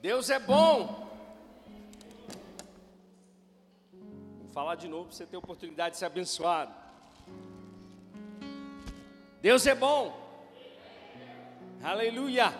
Deus 0.00 0.30
é 0.30 0.38
bom. 0.38 1.08
Vou 4.38 4.48
falar 4.52 4.76
de 4.76 4.86
novo 4.86 5.06
para 5.06 5.16
você 5.16 5.26
ter 5.26 5.34
a 5.36 5.40
oportunidade 5.40 5.94
de 5.94 5.98
ser 5.98 6.04
abençoado. 6.04 6.72
Deus 9.42 9.66
é 9.66 9.74
bom. 9.74 10.16
Aleluia. 11.82 12.54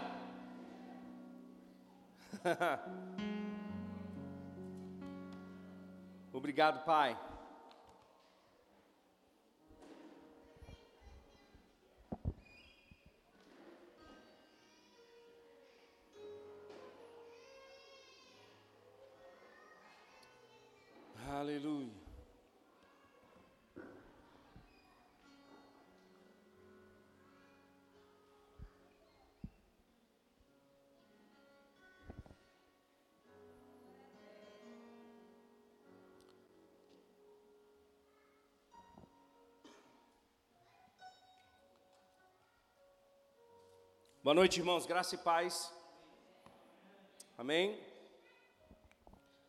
Obrigado, 6.32 6.84
Pai. 6.84 7.16
Boa 44.28 44.34
noite, 44.34 44.58
irmãos. 44.60 44.84
Graça 44.84 45.14
e 45.14 45.18
paz. 45.26 45.72
Amém? 47.38 47.82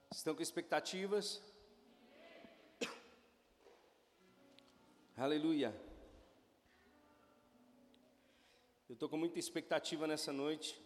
Estão 0.09 0.33
com 0.33 0.41
expectativas? 0.41 1.41
Aleluia. 5.17 5.75
Eu 8.87 8.93
estou 8.93 9.09
com 9.09 9.17
muita 9.17 9.37
expectativa 9.37 10.07
nessa 10.07 10.31
noite. 10.31 10.81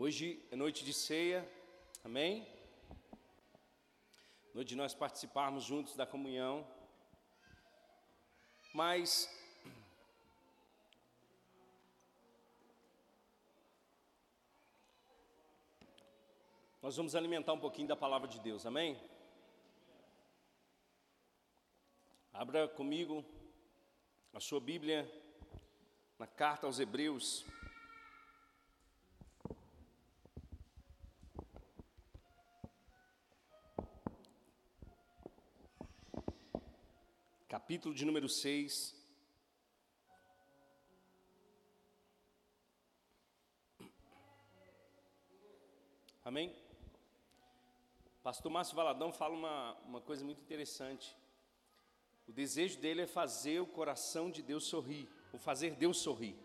Hoje 0.00 0.40
é 0.52 0.54
noite 0.54 0.84
de 0.84 0.94
ceia, 0.94 1.40
amém? 2.04 2.46
Noite 4.54 4.68
de 4.68 4.76
nós 4.76 4.94
participarmos 4.94 5.64
juntos 5.64 5.96
da 5.96 6.06
comunhão. 6.06 6.64
Mas 8.72 9.28
Nós 16.80 16.96
vamos 16.96 17.16
alimentar 17.16 17.52
um 17.52 17.58
pouquinho 17.58 17.88
da 17.88 17.96
palavra 17.96 18.28
de 18.28 18.38
Deus, 18.38 18.64
amém? 18.64 18.96
Abra 22.32 22.68
comigo 22.68 23.24
a 24.32 24.38
sua 24.38 24.60
Bíblia 24.60 25.10
na 26.20 26.28
carta 26.28 26.68
aos 26.68 26.78
Hebreus. 26.78 27.44
Capítulo 37.68 37.94
de 37.94 38.06
número 38.06 38.30
6. 38.30 38.96
Amém? 46.24 46.56
Pastor 48.22 48.50
Márcio 48.50 48.74
Valadão 48.74 49.12
fala 49.12 49.34
uma, 49.34 49.74
uma 49.80 50.00
coisa 50.00 50.24
muito 50.24 50.40
interessante. 50.40 51.14
O 52.26 52.32
desejo 52.32 52.80
dele 52.80 53.02
é 53.02 53.06
fazer 53.06 53.60
o 53.60 53.66
coração 53.66 54.30
de 54.30 54.40
Deus 54.40 54.64
sorrir, 54.64 55.06
ou 55.30 55.38
fazer 55.38 55.72
Deus 55.72 55.98
sorrir. 55.98 56.38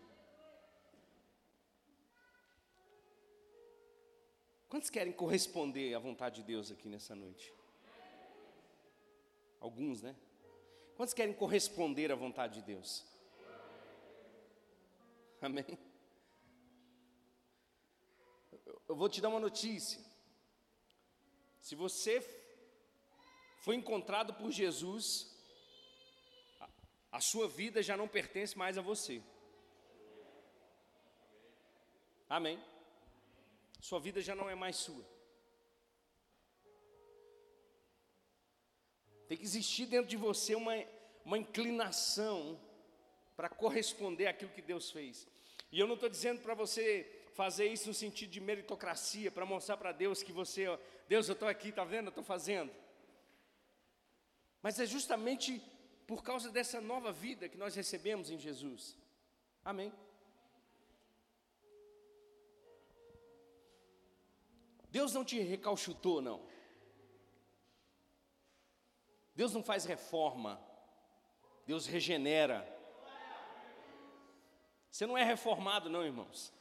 Quantos 4.68 4.90
querem 4.90 5.10
corresponder 5.14 5.94
à 5.94 5.98
vontade 5.98 6.42
de 6.42 6.42
Deus 6.42 6.70
aqui 6.70 6.86
nessa 6.86 7.14
noite? 7.14 7.50
Alguns, 9.58 10.02
né? 10.02 10.14
Quantos 10.96 11.14
querem 11.14 11.34
corresponder 11.34 12.12
à 12.12 12.14
vontade 12.14 12.60
de 12.60 12.62
Deus? 12.62 13.04
Amém? 15.40 15.78
Eu 18.88 18.96
vou 18.96 19.08
te 19.08 19.20
dar 19.20 19.28
uma 19.28 19.40
notícia. 19.40 20.00
Se 21.60 21.74
você 21.74 22.20
foi 23.62 23.74
encontrado 23.74 24.34
por 24.34 24.50
Jesus, 24.50 25.34
a 27.10 27.20
sua 27.20 27.48
vida 27.48 27.82
já 27.82 27.96
não 27.96 28.06
pertence 28.06 28.56
mais 28.56 28.78
a 28.78 28.82
você. 28.82 29.22
Amém? 32.28 32.62
Sua 33.80 33.98
vida 34.00 34.20
já 34.20 34.34
não 34.34 34.48
é 34.48 34.54
mais 34.54 34.76
sua. 34.76 35.13
Tem 39.28 39.36
que 39.36 39.44
existir 39.44 39.86
dentro 39.86 40.06
de 40.06 40.16
você 40.16 40.54
uma, 40.54 40.74
uma 41.24 41.38
inclinação 41.38 42.58
para 43.36 43.48
corresponder 43.48 44.26
àquilo 44.26 44.50
que 44.50 44.62
Deus 44.62 44.90
fez. 44.90 45.26
E 45.72 45.80
eu 45.80 45.86
não 45.86 45.94
estou 45.94 46.08
dizendo 46.08 46.40
para 46.40 46.54
você 46.54 47.10
fazer 47.34 47.66
isso 47.66 47.88
no 47.88 47.94
sentido 47.94 48.30
de 48.30 48.40
meritocracia, 48.40 49.30
para 49.30 49.44
mostrar 49.44 49.76
para 49.76 49.92
Deus 49.92 50.22
que 50.22 50.32
você, 50.32 50.66
Deus, 51.08 51.28
eu 51.28 51.32
estou 51.32 51.48
aqui, 51.48 51.70
está 51.70 51.84
vendo? 51.84 52.06
Eu 52.06 52.10
estou 52.10 52.22
fazendo. 52.24 52.72
Mas 54.62 54.78
é 54.78 54.86
justamente 54.86 55.60
por 56.06 56.22
causa 56.22 56.50
dessa 56.50 56.80
nova 56.80 57.10
vida 57.10 57.48
que 57.48 57.58
nós 57.58 57.74
recebemos 57.74 58.30
em 58.30 58.38
Jesus. 58.38 58.96
Amém. 59.64 59.92
Deus 64.90 65.12
não 65.12 65.24
te 65.24 65.40
recalchutou, 65.40 66.22
não. 66.22 66.46
Deus 69.34 69.52
não 69.52 69.62
faz 69.62 69.84
reforma. 69.84 70.60
Deus 71.66 71.86
regenera. 71.86 72.66
Você 74.90 75.06
não 75.06 75.18
é 75.18 75.24
reformado, 75.24 75.90
não, 75.90 76.04
irmãos. 76.04 76.52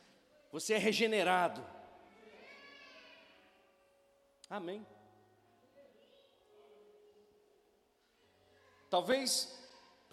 Você 0.51 0.73
é 0.73 0.78
regenerado. 0.78 1.66
Amém. 4.50 4.85
Talvez 8.89 9.59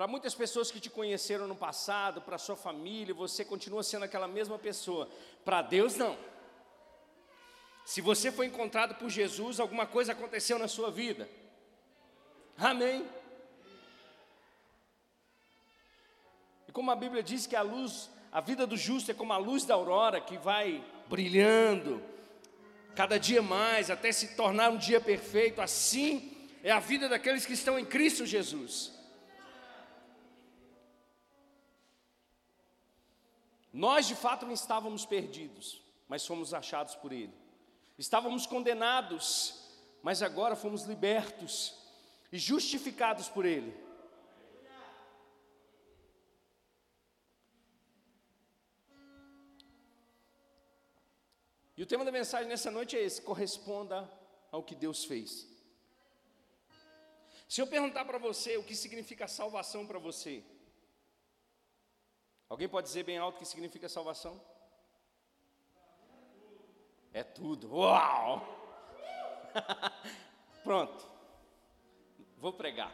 para 0.00 0.08
muitas 0.08 0.34
pessoas 0.34 0.70
que 0.70 0.80
te 0.80 0.88
conheceram 0.88 1.46
no 1.46 1.54
passado, 1.54 2.22
para 2.22 2.38
sua 2.38 2.56
família, 2.56 3.12
você 3.12 3.44
continua 3.44 3.82
sendo 3.82 4.06
aquela 4.06 4.26
mesma 4.26 4.58
pessoa. 4.58 5.06
Para 5.44 5.60
Deus 5.60 5.94
não. 5.94 6.16
Se 7.84 8.00
você 8.00 8.32
foi 8.32 8.46
encontrado 8.46 8.94
por 8.94 9.10
Jesus, 9.10 9.60
alguma 9.60 9.86
coisa 9.86 10.12
aconteceu 10.12 10.58
na 10.58 10.68
sua 10.68 10.90
vida. 10.90 11.28
Amém. 12.60 13.08
E 16.68 16.72
como 16.72 16.90
a 16.90 16.96
Bíblia 16.96 17.22
diz 17.22 17.46
que 17.46 17.56
a 17.56 17.62
luz 17.62 18.10
a 18.30 18.40
vida 18.40 18.64
do 18.66 18.76
justo 18.76 19.10
é 19.10 19.14
como 19.14 19.32
a 19.32 19.38
luz 19.38 19.64
da 19.64 19.74
aurora 19.74 20.20
que 20.20 20.38
vai 20.38 20.84
brilhando 21.08 22.00
cada 22.94 23.18
dia 23.18 23.42
mais 23.42 23.90
até 23.90 24.12
se 24.12 24.36
tornar 24.36 24.70
um 24.70 24.76
dia 24.76 25.00
perfeito. 25.00 25.60
Assim 25.60 26.48
é 26.62 26.70
a 26.70 26.78
vida 26.78 27.08
daqueles 27.08 27.44
que 27.44 27.54
estão 27.54 27.78
em 27.78 27.84
Cristo 27.84 28.24
Jesus. 28.24 28.92
Nós 33.72 34.06
de 34.06 34.14
fato 34.14 34.46
não 34.46 34.52
estávamos 34.52 35.06
perdidos, 35.06 35.82
mas 36.06 36.26
fomos 36.26 36.52
achados 36.52 36.94
por 36.94 37.12
Ele. 37.12 37.32
Estávamos 37.98 38.46
condenados, 38.46 39.60
mas 40.02 40.22
agora 40.22 40.54
fomos 40.54 40.84
libertos 40.84 41.79
e 42.32 42.38
justificados 42.38 43.28
por 43.28 43.44
Ele. 43.44 43.74
E 51.76 51.82
o 51.82 51.86
tema 51.86 52.04
da 52.04 52.12
mensagem 52.12 52.46
nessa 52.46 52.70
noite 52.70 52.96
é 52.96 53.02
esse: 53.02 53.22
corresponda 53.22 54.10
ao 54.52 54.62
que 54.62 54.74
Deus 54.74 55.04
fez. 55.04 55.48
Se 57.48 57.60
eu 57.60 57.66
perguntar 57.66 58.04
para 58.04 58.18
você 58.18 58.56
o 58.58 58.62
que 58.62 58.76
significa 58.76 59.26
salvação 59.26 59.86
para 59.86 59.98
você, 59.98 60.44
alguém 62.48 62.68
pode 62.68 62.86
dizer 62.86 63.02
bem 63.02 63.18
alto 63.18 63.36
o 63.36 63.38
que 63.38 63.46
significa 63.46 63.88
salvação? 63.88 64.40
É 67.12 67.24
tudo. 67.24 67.74
Uau! 67.74 68.46
Pronto. 70.62 71.19
Vou 72.40 72.54
pregar. 72.54 72.90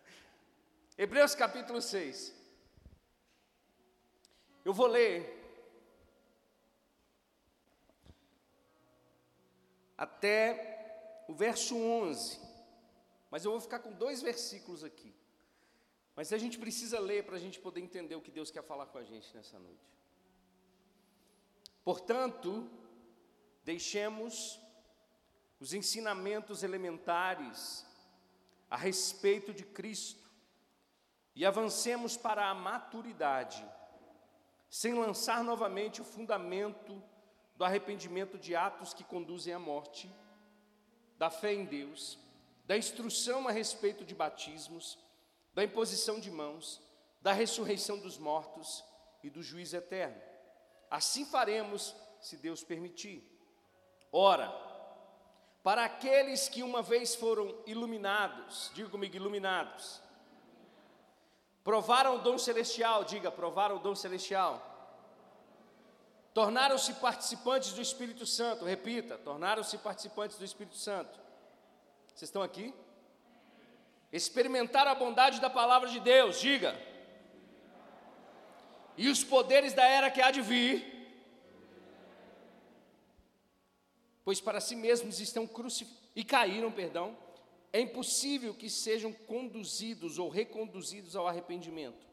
Hebreus 0.96 1.34
capítulo 1.34 1.82
6. 1.82 2.32
Eu 4.64 4.72
vou 4.72 4.86
ler 4.86 5.18
até 9.98 11.24
o 11.26 11.34
verso 11.34 11.76
11. 11.76 12.38
Mas 13.28 13.44
eu 13.44 13.50
vou 13.50 13.60
ficar 13.60 13.80
com 13.80 13.90
dois 13.90 14.22
versículos 14.22 14.84
aqui. 14.84 15.12
Mas 16.14 16.32
a 16.32 16.38
gente 16.38 16.56
precisa 16.56 17.00
ler 17.00 17.24
para 17.24 17.34
a 17.34 17.40
gente 17.40 17.58
poder 17.58 17.80
entender 17.80 18.14
o 18.14 18.22
que 18.22 18.30
Deus 18.30 18.52
quer 18.52 18.62
falar 18.62 18.86
com 18.86 18.98
a 18.98 19.02
gente 19.02 19.34
nessa 19.34 19.58
noite. 19.58 19.90
Portanto, 21.82 22.70
deixemos 23.64 24.60
os 25.58 25.74
ensinamentos 25.74 26.62
elementares 26.62 27.89
a 28.70 28.76
respeito 28.76 29.52
de 29.52 29.64
Cristo 29.64 30.30
e 31.34 31.44
avancemos 31.44 32.16
para 32.16 32.48
a 32.48 32.54
maturidade, 32.54 33.64
sem 34.68 34.94
lançar 34.94 35.42
novamente 35.42 36.00
o 36.00 36.04
fundamento 36.04 37.02
do 37.56 37.64
arrependimento 37.64 38.38
de 38.38 38.54
atos 38.54 38.94
que 38.94 39.02
conduzem 39.02 39.52
à 39.52 39.58
morte, 39.58 40.10
da 41.18 41.28
fé 41.28 41.52
em 41.52 41.64
Deus, 41.64 42.18
da 42.64 42.78
instrução 42.78 43.48
a 43.48 43.50
respeito 43.50 44.04
de 44.04 44.14
batismos, 44.14 44.96
da 45.52 45.64
imposição 45.64 46.20
de 46.20 46.30
mãos, 46.30 46.80
da 47.20 47.32
ressurreição 47.32 47.98
dos 47.98 48.16
mortos 48.16 48.84
e 49.22 49.28
do 49.28 49.42
juízo 49.42 49.76
eterno. 49.76 50.20
Assim 50.88 51.24
faremos, 51.24 51.94
se 52.20 52.36
Deus 52.36 52.62
permitir. 52.62 53.24
Ora, 54.12 54.48
para 55.62 55.84
aqueles 55.84 56.48
que 56.48 56.62
uma 56.62 56.82
vez 56.82 57.14
foram 57.14 57.54
iluminados, 57.66 58.70
diga 58.74 58.88
comigo, 58.88 59.14
iluminados, 59.14 60.00
provaram 61.62 62.16
o 62.16 62.18
dom 62.18 62.38
celestial, 62.38 63.04
diga, 63.04 63.30
provaram 63.30 63.76
o 63.76 63.78
dom 63.78 63.94
celestial 63.94 64.70
Tornaram-se 66.32 66.94
participantes 66.94 67.72
do 67.72 67.82
Espírito 67.82 68.24
Santo, 68.24 68.64
repita, 68.64 69.18
tornaram-se 69.18 69.76
participantes 69.78 70.38
do 70.38 70.44
Espírito 70.44 70.76
Santo. 70.76 71.18
Vocês 72.14 72.28
estão 72.28 72.42
aqui? 72.42 72.72
Experimentaram 74.12 74.92
a 74.92 74.94
bondade 74.94 75.40
da 75.40 75.50
palavra 75.50 75.88
de 75.88 75.98
Deus, 75.98 76.40
diga. 76.40 76.78
E 78.96 79.08
os 79.08 79.24
poderes 79.24 79.72
da 79.72 79.84
era 79.84 80.10
que 80.10 80.20
há 80.20 80.30
de 80.30 80.40
vir. 80.40 80.99
Pois 84.24 84.40
para 84.40 84.60
si 84.60 84.76
mesmos 84.76 85.20
estão 85.20 85.46
crucificados, 85.46 86.00
e 86.14 86.24
caíram, 86.24 86.72
perdão, 86.72 87.16
é 87.72 87.80
impossível 87.80 88.54
que 88.54 88.68
sejam 88.68 89.12
conduzidos 89.12 90.18
ou 90.18 90.28
reconduzidos 90.28 91.14
ao 91.14 91.26
arrependimento, 91.26 92.06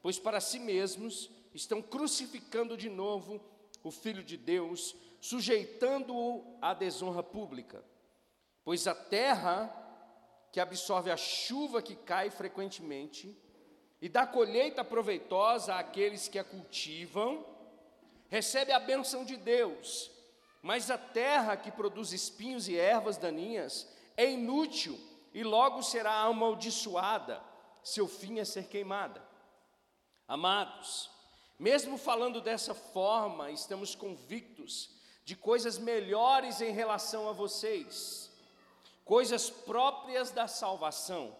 pois 0.00 0.18
para 0.18 0.40
si 0.40 0.58
mesmos 0.58 1.30
estão 1.52 1.82
crucificando 1.82 2.76
de 2.76 2.88
novo 2.88 3.40
o 3.82 3.90
Filho 3.90 4.22
de 4.22 4.36
Deus, 4.36 4.94
sujeitando-o 5.20 6.56
à 6.62 6.74
desonra 6.74 7.22
pública. 7.22 7.84
Pois 8.64 8.86
a 8.86 8.94
terra, 8.94 9.74
que 10.52 10.60
absorve 10.60 11.10
a 11.10 11.16
chuva 11.16 11.82
que 11.82 11.96
cai 11.96 12.30
frequentemente, 12.30 13.36
e 14.00 14.08
dá 14.08 14.26
colheita 14.26 14.84
proveitosa 14.84 15.74
àqueles 15.74 16.28
que 16.28 16.38
a 16.38 16.44
cultivam, 16.44 17.44
recebe 18.28 18.72
a 18.72 18.78
bênção 18.78 19.24
de 19.24 19.36
Deus, 19.36 20.10
mas 20.62 20.90
a 20.90 20.98
terra 20.98 21.56
que 21.56 21.70
produz 21.70 22.12
espinhos 22.12 22.68
e 22.68 22.76
ervas 22.76 23.16
daninhas 23.16 23.88
é 24.16 24.30
inútil 24.30 24.98
e 25.32 25.42
logo 25.42 25.82
será 25.82 26.12
amaldiçoada, 26.22 27.42
seu 27.82 28.06
fim 28.06 28.38
é 28.38 28.44
ser 28.44 28.64
queimada. 28.64 29.22
Amados, 30.28 31.10
mesmo 31.58 31.96
falando 31.96 32.40
dessa 32.40 32.74
forma, 32.74 33.50
estamos 33.50 33.94
convictos 33.94 34.90
de 35.24 35.36
coisas 35.36 35.78
melhores 35.78 36.60
em 36.60 36.72
relação 36.72 37.28
a 37.28 37.32
vocês, 37.32 38.30
coisas 39.04 39.50
próprias 39.50 40.30
da 40.30 40.46
salvação. 40.46 41.36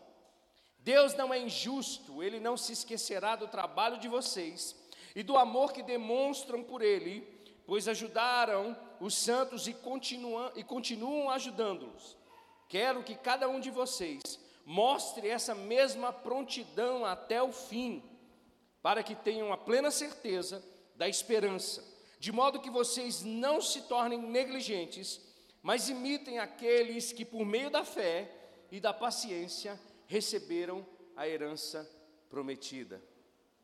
Deus 0.78 1.14
não 1.14 1.32
é 1.32 1.38
injusto, 1.38 2.22
Ele 2.22 2.40
não 2.40 2.56
se 2.56 2.72
esquecerá 2.72 3.36
do 3.36 3.48
trabalho 3.48 3.98
de 3.98 4.08
vocês 4.08 4.74
e 5.14 5.22
do 5.22 5.36
amor 5.36 5.72
que 5.72 5.82
demonstram 5.82 6.62
por 6.62 6.82
Ele, 6.82 7.39
pois 7.70 7.86
ajudaram 7.86 8.76
os 8.98 9.14
santos 9.14 9.68
e 9.68 9.72
continuam, 9.72 10.50
e 10.56 10.64
continuam 10.64 11.30
ajudando-os. 11.30 12.16
Quero 12.68 13.04
que 13.04 13.14
cada 13.14 13.48
um 13.48 13.60
de 13.60 13.70
vocês 13.70 14.20
mostre 14.66 15.28
essa 15.28 15.54
mesma 15.54 16.12
prontidão 16.12 17.06
até 17.06 17.40
o 17.40 17.52
fim 17.52 18.02
para 18.82 19.04
que 19.04 19.14
tenham 19.14 19.52
a 19.52 19.56
plena 19.56 19.92
certeza 19.92 20.60
da 20.96 21.08
esperança, 21.08 21.84
de 22.18 22.32
modo 22.32 22.58
que 22.58 22.68
vocês 22.68 23.22
não 23.22 23.60
se 23.60 23.82
tornem 23.82 24.20
negligentes, 24.20 25.20
mas 25.62 25.88
imitem 25.88 26.40
aqueles 26.40 27.12
que, 27.12 27.24
por 27.24 27.46
meio 27.46 27.70
da 27.70 27.84
fé 27.84 28.28
e 28.68 28.80
da 28.80 28.92
paciência, 28.92 29.80
receberam 30.08 30.84
a 31.16 31.28
herança 31.28 31.88
prometida. 32.28 33.00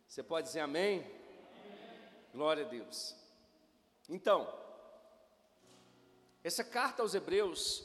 Você 0.07 0.23
pode 0.23 0.47
dizer 0.47 0.61
amém? 0.61 1.01
amém? 1.01 1.11
Glória 2.33 2.65
a 2.65 2.69
Deus. 2.69 3.26
Então, 4.09 4.47
essa 6.45 6.63
carta 6.63 7.03
aos 7.03 7.15
Hebreus 7.15 7.85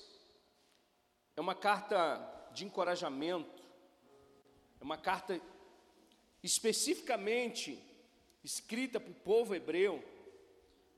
é 1.35 1.41
uma 1.41 1.55
carta 1.55 2.19
de 2.53 2.63
encorajamento, 2.63 3.63
é 4.79 4.83
uma 4.83 4.97
carta 4.97 5.41
especificamente 6.43 7.81
escrita 8.43 8.99
para 8.99 9.11
o 9.11 9.15
povo 9.15 9.55
hebreu, 9.55 10.03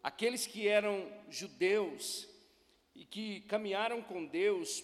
aqueles 0.01 0.45
que 0.45 0.67
eram 0.67 1.09
judeus 1.29 2.27
e 2.93 3.05
que 3.05 3.41
caminharam 3.41 4.01
com 4.01 4.25
Deus 4.25 4.83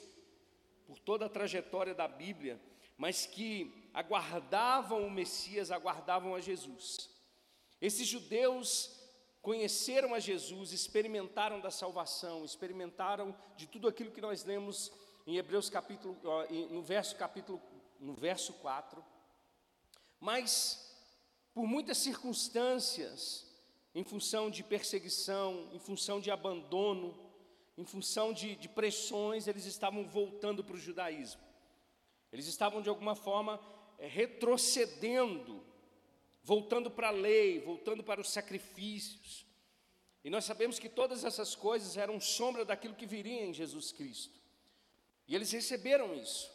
por 0.87 0.99
toda 0.99 1.25
a 1.25 1.29
trajetória 1.29 1.93
da 1.93 2.07
Bíblia, 2.07 2.59
mas 2.97 3.25
que 3.25 3.89
aguardavam 3.93 5.05
o 5.05 5.11
Messias, 5.11 5.69
aguardavam 5.69 6.33
a 6.33 6.39
Jesus. 6.39 7.09
Esses 7.81 8.07
judeus 8.07 8.98
conheceram 9.41 10.13
a 10.13 10.19
Jesus, 10.19 10.73
experimentaram 10.73 11.59
da 11.59 11.71
salvação, 11.71 12.43
experimentaram 12.43 13.35
de 13.55 13.67
tudo 13.67 13.87
aquilo 13.87 14.11
que 14.11 14.21
nós 14.21 14.43
lemos 14.43 14.91
em 15.25 15.37
Hebreus 15.37 15.69
capítulo, 15.69 16.17
no 16.69 16.81
verso 16.81 17.15
capítulo, 17.15 17.61
no 17.99 18.13
verso 18.13 18.53
4. 18.53 19.03
Mas, 20.19 20.93
por 21.53 21.65
muitas 21.65 21.97
circunstâncias, 21.97 23.47
em 23.93 24.03
função 24.03 24.49
de 24.49 24.63
perseguição, 24.63 25.69
em 25.71 25.79
função 25.79 26.19
de 26.19 26.31
abandono, 26.31 27.17
em 27.77 27.85
função 27.85 28.33
de, 28.33 28.55
de 28.55 28.67
pressões, 28.67 29.47
eles 29.47 29.65
estavam 29.65 30.05
voltando 30.05 30.63
para 30.63 30.75
o 30.75 30.79
judaísmo. 30.79 31.41
Eles 32.31 32.45
estavam, 32.45 32.81
de 32.81 32.89
alguma 32.89 33.15
forma, 33.15 33.59
é, 33.97 34.07
retrocedendo, 34.07 35.63
voltando 36.43 36.89
para 36.89 37.09
a 37.09 37.11
lei, 37.11 37.59
voltando 37.59 38.03
para 38.03 38.21
os 38.21 38.29
sacrifícios. 38.29 39.45
E 40.23 40.29
nós 40.29 40.45
sabemos 40.45 40.79
que 40.79 40.89
todas 40.89 41.23
essas 41.23 41.55
coisas 41.55 41.97
eram 41.97 42.19
sombra 42.19 42.65
daquilo 42.65 42.95
que 42.95 43.05
viria 43.05 43.45
em 43.45 43.53
Jesus 43.53 43.91
Cristo. 43.91 44.39
E 45.27 45.35
eles 45.35 45.51
receberam 45.51 46.13
isso. 46.15 46.51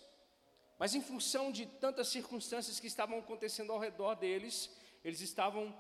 Mas 0.79 0.95
em 0.95 1.01
função 1.01 1.53
de 1.53 1.67
tantas 1.67 2.09
circunstâncias 2.09 2.81
que 2.81 2.87
estavam 2.87 3.19
acontecendo 3.19 3.73
ao 3.73 3.79
redor 3.79 4.17
deles, 4.17 4.71
eles 5.05 5.21
estavam, 5.21 5.75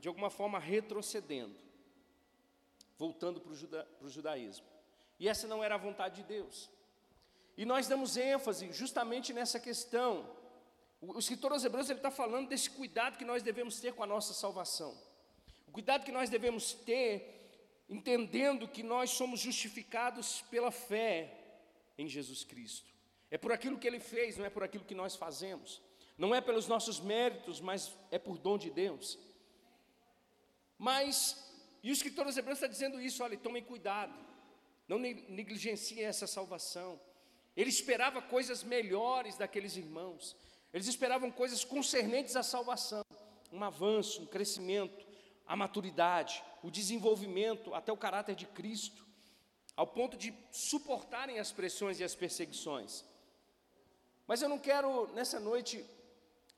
de 0.00 0.08
alguma 0.08 0.30
forma, 0.30 0.58
retrocedendo, 0.58 1.54
voltando 2.98 3.40
para 3.40 3.52
o, 3.52 3.54
juda, 3.54 3.88
judaísmo. 4.06 4.66
E 5.18 5.28
essa 5.28 5.46
não 5.46 5.62
era 5.62 5.76
a 5.76 5.78
vontade 5.78 6.16
de 6.16 6.24
Deus. 6.24 6.68
E 7.56 7.64
nós 7.64 7.86
damos 7.86 8.16
ênfase 8.16 8.72
justamente 8.72 9.32
nessa 9.32 9.60
questão. 9.60 10.28
O, 11.00 11.18
escritor 11.18 11.52
aos 11.52 11.64
Hebreus 11.64 11.88
está 11.88 12.10
falando 12.10 12.48
desse 12.48 12.68
cuidado 12.70 13.16
que 13.16 13.24
nós 13.24 13.42
devemos 13.42 13.80
ter 13.80 13.94
com 13.94 14.02
a 14.02 14.06
nossa 14.06 14.34
salvação. 14.34 14.96
O 15.66 15.72
cuidado 15.72 16.04
que 16.04 16.12
nós 16.12 16.28
devemos 16.28 16.74
ter, 16.74 17.84
entendendo 17.88 18.68
que 18.68 18.82
nós 18.82 19.10
somos 19.10 19.40
justificados 19.40 20.42
pela 20.50 20.70
fé 20.70 21.32
em 21.96 22.06
Jesus 22.06 22.44
Cristo. 22.44 22.90
É 23.30 23.38
por 23.38 23.52
aquilo 23.52 23.78
que 23.78 23.86
ele 23.86 24.00
fez, 24.00 24.36
não 24.36 24.44
é 24.44 24.50
por 24.50 24.62
aquilo 24.62 24.84
que 24.84 24.94
nós 24.94 25.16
fazemos. 25.16 25.80
Não 26.18 26.34
é 26.34 26.40
pelos 26.40 26.66
nossos 26.66 27.00
méritos, 27.00 27.60
mas 27.60 27.96
é 28.10 28.18
por 28.18 28.36
dom 28.36 28.58
de 28.58 28.70
Deus. 28.70 29.18
Mas, 30.76 31.50
e 31.82 31.90
o 31.90 31.92
escritor 31.92 32.26
dos 32.26 32.36
Hebreus 32.36 32.58
está 32.58 32.66
dizendo 32.66 33.00
isso: 33.00 33.22
olha, 33.22 33.38
tomem 33.38 33.62
cuidado, 33.62 34.14
não 34.86 34.98
negligenciem 34.98 36.04
essa 36.04 36.26
salvação. 36.26 37.00
Ele 37.56 37.70
esperava 37.70 38.20
coisas 38.20 38.62
melhores 38.62 39.36
daqueles 39.36 39.76
irmãos, 39.76 40.36
eles 40.72 40.86
esperavam 40.86 41.30
coisas 41.30 41.64
concernentes 41.64 42.36
à 42.36 42.42
salvação, 42.42 43.04
um 43.52 43.62
avanço, 43.64 44.22
um 44.22 44.26
crescimento, 44.26 45.06
a 45.46 45.56
maturidade, 45.56 46.42
o 46.62 46.70
desenvolvimento, 46.70 47.74
até 47.74 47.92
o 47.92 47.96
caráter 47.96 48.34
de 48.34 48.46
Cristo. 48.46 49.08
ao 49.76 49.86
ponto 49.86 50.14
de 50.14 50.34
suportarem 50.50 51.38
as 51.38 51.52
pressões 51.52 51.98
e 51.98 52.04
as 52.04 52.14
perseguições. 52.14 53.02
Mas 54.26 54.42
eu 54.42 54.48
não 54.48 54.58
quero, 54.58 55.06
nessa 55.14 55.40
noite, 55.40 55.82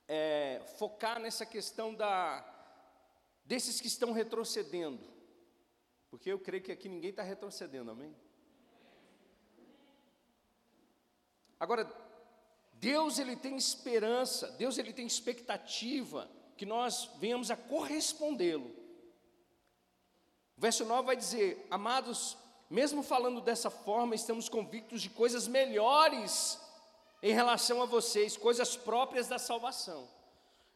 é, 0.09 0.61
focar 0.77 1.21
nessa 1.21 1.47
questão 1.47 1.95
da, 1.95 2.45
desses 3.45 3.81
que 3.81 3.87
estão 3.87 4.13
retrocedendo, 4.13 5.07
porque 6.11 6.33
eu 6.33 6.39
creio 6.39 6.63
que 6.63 6.73
aqui 6.73 6.89
ninguém 6.89 7.11
está 7.11 7.23
retrocedendo, 7.23 7.93
amém? 7.93 8.15
Agora, 11.61 11.85
Deus 12.83 13.21
ele 13.21 13.37
tem 13.37 13.57
esperança, 13.57 14.49
Deus 14.59 14.77
ele 14.77 14.93
tem 14.93 15.07
expectativa 15.07 16.29
que 16.57 16.67
nós 16.67 17.09
venhamos 17.21 17.49
a 17.49 17.57
correspondê-lo. 17.57 18.75
O 20.57 20.61
verso 20.61 20.85
9 20.85 21.07
vai 21.07 21.15
dizer: 21.15 21.65
Amados, 21.71 22.37
mesmo 22.69 23.05
falando 23.05 23.41
dessa 23.41 23.71
forma, 23.71 24.17
estamos 24.17 24.49
convictos 24.49 25.01
de 25.01 25.09
coisas 25.09 25.47
melhores 25.47 26.61
em 27.23 27.33
relação 27.33 27.81
a 27.81 27.87
vocês, 27.87 28.37
coisas 28.37 28.77
próprias 28.77 29.29
da 29.29 29.39
salvação. 29.39 30.09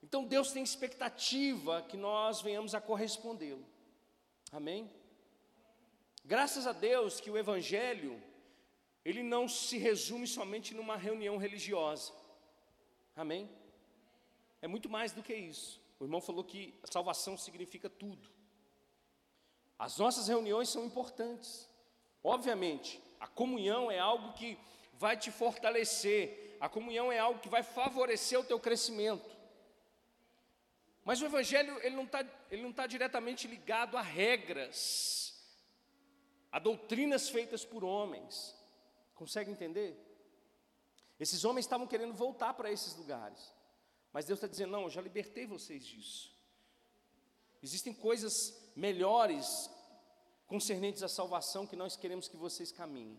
Então 0.01 0.23
Deus 0.23 0.53
tem 0.53 0.63
expectativa 0.63 1.83
que 1.83 1.97
nós 1.97 2.41
venhamos 2.41 2.73
a 2.73 2.81
correspondê-lo. 2.81 3.67
Amém? 4.53 4.89
Graças 6.25 6.69
a 6.69 6.73
Deus 6.73 7.19
que 7.19 7.33
o 7.33 7.37
Evangelho, 7.37 8.23
ele 9.07 9.23
não 9.23 9.47
se 9.47 9.79
resume 9.79 10.27
somente 10.27 10.75
numa 10.75 10.97
reunião 10.97 11.37
religiosa. 11.37 12.13
Amém? 13.15 13.49
É 14.61 14.67
muito 14.67 14.89
mais 14.89 15.13
do 15.13 15.23
que 15.23 15.33
isso. 15.33 15.81
O 16.01 16.05
irmão 16.05 16.21
falou 16.21 16.43
que 16.43 16.75
a 16.83 16.91
salvação 16.91 17.39
significa 17.39 17.89
tudo. 17.89 18.29
As 19.79 19.97
nossas 19.97 20.27
reuniões 20.27 20.71
são 20.71 20.85
importantes. 20.85 21.71
Obviamente, 22.21 23.01
a 23.21 23.29
comunhão 23.29 23.93
é 23.93 24.01
algo 24.01 24.33
que 24.33 24.59
vai 24.95 25.17
te 25.17 25.31
fortalecer, 25.31 26.57
a 26.59 26.69
comunhão 26.69 27.13
é 27.13 27.19
algo 27.21 27.39
que 27.39 27.49
vai 27.49 27.63
favorecer 27.63 28.41
o 28.41 28.45
teu 28.45 28.59
crescimento. 28.59 29.37
Mas 31.05 31.23
o 31.23 31.27
Evangelho 31.27 31.79
ele 31.85 31.95
não 31.95 32.03
está 32.07 32.25
tá 32.75 32.87
diretamente 32.89 33.47
ligado 33.47 33.97
a 33.97 34.03
regras, 34.03 35.33
a 36.51 36.59
doutrinas 36.59 37.29
feitas 37.29 37.65
por 37.65 37.85
homens. 37.85 38.56
Consegue 39.17 39.51
entender? 39.51 39.99
Esses 41.19 41.45
homens 41.45 41.65
estavam 41.65 41.87
querendo 41.87 42.15
voltar 42.15 42.55
para 42.55 42.71
esses 42.71 42.95
lugares. 42.95 43.53
Mas 44.13 44.27
Deus 44.27 44.37
está 44.37 44.47
dizendo: 44.47 44.71
não, 44.71 44.83
eu 44.83 44.91
já 44.91 45.01
libertei 45.01 45.47
vocês 45.47 45.85
disso. 45.85 46.33
Existem 47.63 47.93
coisas 47.93 48.55
melhores 48.77 49.69
concernentes 50.47 51.03
à 51.03 51.09
salvação 51.09 51.67
que 51.67 51.75
nós 51.75 51.97
queremos 51.97 52.29
que 52.29 52.37
vocês 52.37 52.71
caminhem. 52.71 53.19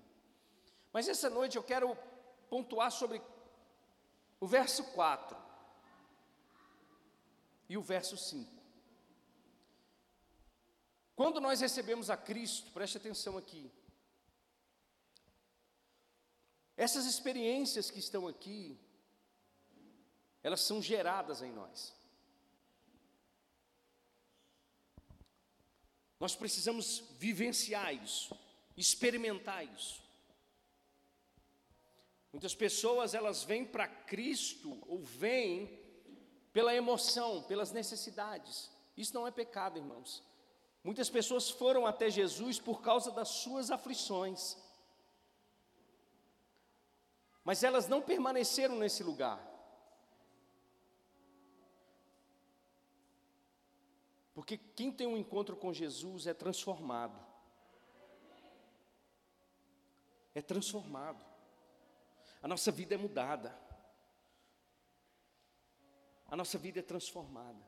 Mas 0.93 1.09
essa 1.09 1.29
noite 1.29 1.57
eu 1.57 1.63
quero 1.63 1.97
pontuar 2.49 2.91
sobre 2.91 3.21
o 4.39 4.47
verso 4.47 4.83
4 4.93 5.35
e 7.67 7.75
o 7.75 7.81
verso 7.81 8.15
5. 8.15 8.49
Quando 11.15 11.41
nós 11.41 11.59
recebemos 11.59 12.11
a 12.11 12.15
Cristo, 12.15 12.71
preste 12.71 12.97
atenção 12.97 13.37
aqui, 13.37 13.71
essas 16.77 17.05
experiências 17.05 17.89
que 17.89 17.99
estão 17.99 18.27
aqui, 18.27 18.79
elas 20.43 20.61
são 20.61 20.81
geradas 20.81 21.41
em 21.41 21.51
nós. 21.51 21.93
Nós 26.19 26.35
precisamos 26.35 27.03
vivenciar 27.17 27.93
isso, 27.93 28.37
experimentar 28.75 29.65
isso. 29.65 30.01
Muitas 32.31 32.53
pessoas 32.53 33.13
elas 33.15 33.43
vêm 33.43 33.65
para 33.65 33.87
Cristo 33.87 34.77
ou 34.87 35.03
vêm 35.03 35.79
pela 36.53 36.75
emoção, 36.75 37.41
pelas 37.43 37.71
necessidades. 37.71 38.69
Isso 38.95 39.13
não 39.13 39.27
é 39.27 39.31
pecado, 39.31 39.77
irmãos. 39.77 40.23
Muitas 40.83 41.09
pessoas 41.09 41.49
foram 41.49 41.85
até 41.85 42.09
Jesus 42.09 42.59
por 42.59 42.81
causa 42.81 43.11
das 43.11 43.29
suas 43.29 43.69
aflições. 43.71 44.57
Mas 47.47 47.63
elas 47.63 47.87
não 47.87 48.01
permaneceram 48.01 48.75
nesse 48.75 49.01
lugar. 49.03 49.39
Porque 54.33 54.57
quem 54.57 54.91
tem 54.91 55.07
um 55.07 55.15
encontro 55.15 55.55
com 55.55 55.71
Jesus 55.71 56.27
é 56.27 56.33
transformado. 56.33 57.17
É 60.35 60.41
transformado. 60.41 61.25
A 62.43 62.49
nossa 62.49 62.69
vida 62.69 62.95
é 62.95 62.97
mudada. 62.97 63.57
A 66.27 66.35
nossa 66.35 66.57
vida 66.57 66.79
é 66.79 66.83
transformada. 66.83 67.65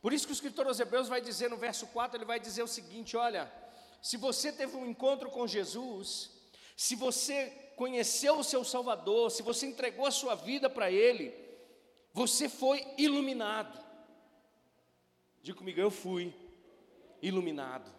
Por 0.00 0.14
isso 0.14 0.24
que 0.26 0.32
o 0.32 0.38
escritor 0.40 0.66
aos 0.66 0.80
Hebreus 0.80 1.08
vai 1.08 1.20
dizer 1.20 1.50
no 1.50 1.58
verso 1.58 1.86
4, 1.88 2.16
ele 2.16 2.24
vai 2.24 2.40
dizer 2.40 2.62
o 2.62 2.66
seguinte: 2.66 3.14
olha, 3.14 3.52
se 4.00 4.16
você 4.16 4.50
teve 4.50 4.74
um 4.74 4.86
encontro 4.86 5.30
com 5.30 5.46
Jesus, 5.46 6.31
se 6.76 6.94
você 6.94 7.50
conheceu 7.76 8.38
o 8.38 8.44
seu 8.44 8.64
Salvador, 8.64 9.30
se 9.30 9.42
você 9.42 9.66
entregou 9.66 10.06
a 10.06 10.10
sua 10.10 10.34
vida 10.34 10.68
para 10.68 10.90
Ele, 10.90 11.34
você 12.12 12.48
foi 12.48 12.86
iluminado. 12.98 13.80
Diga 15.42 15.58
comigo, 15.58 15.80
eu 15.80 15.90
fui 15.90 16.34
iluminado. 17.20 17.90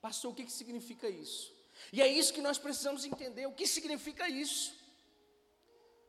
Pastor, 0.00 0.32
o 0.32 0.34
que, 0.34 0.44
que 0.44 0.52
significa 0.52 1.08
isso? 1.08 1.54
E 1.92 2.02
é 2.02 2.08
isso 2.08 2.34
que 2.34 2.42
nós 2.42 2.58
precisamos 2.58 3.04
entender: 3.04 3.46
o 3.46 3.52
que 3.52 3.66
significa 3.66 4.28
isso? 4.28 4.76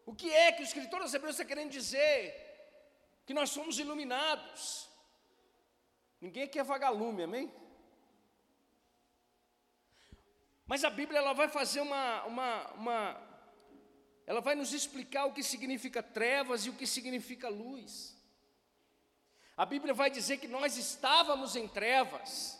O 0.05 0.13
que 0.13 0.29
é 0.31 0.51
que 0.51 0.61
o 0.61 0.65
escritor 0.65 1.01
aos 1.01 1.13
Hebreus 1.13 1.35
está 1.35 1.45
querendo 1.45 1.71
dizer? 1.71 2.33
Que 3.25 3.33
nós 3.33 3.51
somos 3.51 3.79
iluminados. 3.79 4.89
Ninguém 6.19 6.43
aqui 6.43 6.59
é 6.59 6.63
vagalume, 6.63 7.23
amém? 7.23 7.51
Mas 10.73 10.83
a 10.83 10.89
Bíblia 10.89 11.19
ela 11.19 11.33
vai 11.33 11.47
fazer 11.47 11.81
uma, 11.81 12.23
uma, 12.23 12.71
uma, 12.71 13.21
ela 14.25 14.41
vai 14.41 14.55
nos 14.55 14.73
explicar 14.73 15.25
o 15.25 15.31
que 15.31 15.43
significa 15.43 16.01
trevas 16.01 16.65
e 16.65 16.71
o 16.71 16.73
que 16.73 16.87
significa 16.87 17.47
luz. 17.47 18.17
A 19.55 19.67
Bíblia 19.67 19.93
vai 19.93 20.09
dizer 20.09 20.37
que 20.37 20.47
nós 20.47 20.75
estávamos 20.75 21.55
em 21.55 21.67
trevas, 21.67 22.59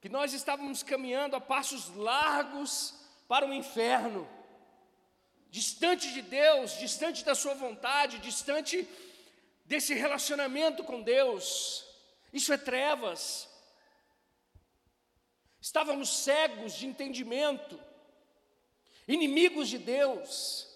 que 0.00 0.08
nós 0.08 0.32
estávamos 0.32 0.84
caminhando 0.84 1.34
a 1.34 1.40
passos 1.40 1.88
largos 1.96 2.94
para 3.26 3.44
o 3.44 3.52
inferno, 3.52 4.28
distante 5.50 6.12
de 6.12 6.22
Deus, 6.22 6.78
distante 6.78 7.24
da 7.24 7.34
Sua 7.34 7.54
vontade, 7.54 8.20
distante 8.20 8.88
desse 9.64 9.94
relacionamento 9.94 10.84
com 10.84 11.02
Deus. 11.02 11.84
Isso 12.32 12.52
é 12.52 12.56
trevas. 12.56 13.48
Estávamos 15.60 16.08
cegos 16.08 16.74
de 16.74 16.86
entendimento, 16.86 17.78
inimigos 19.06 19.68
de 19.68 19.78
Deus 19.78 20.68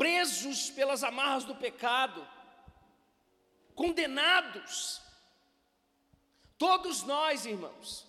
presos 0.00 0.70
pelas 0.70 1.04
amarras 1.04 1.44
do 1.44 1.54
pecado, 1.54 2.26
condenados. 3.74 4.98
Todos 6.56 7.02
nós, 7.02 7.44
irmãos. 7.44 8.06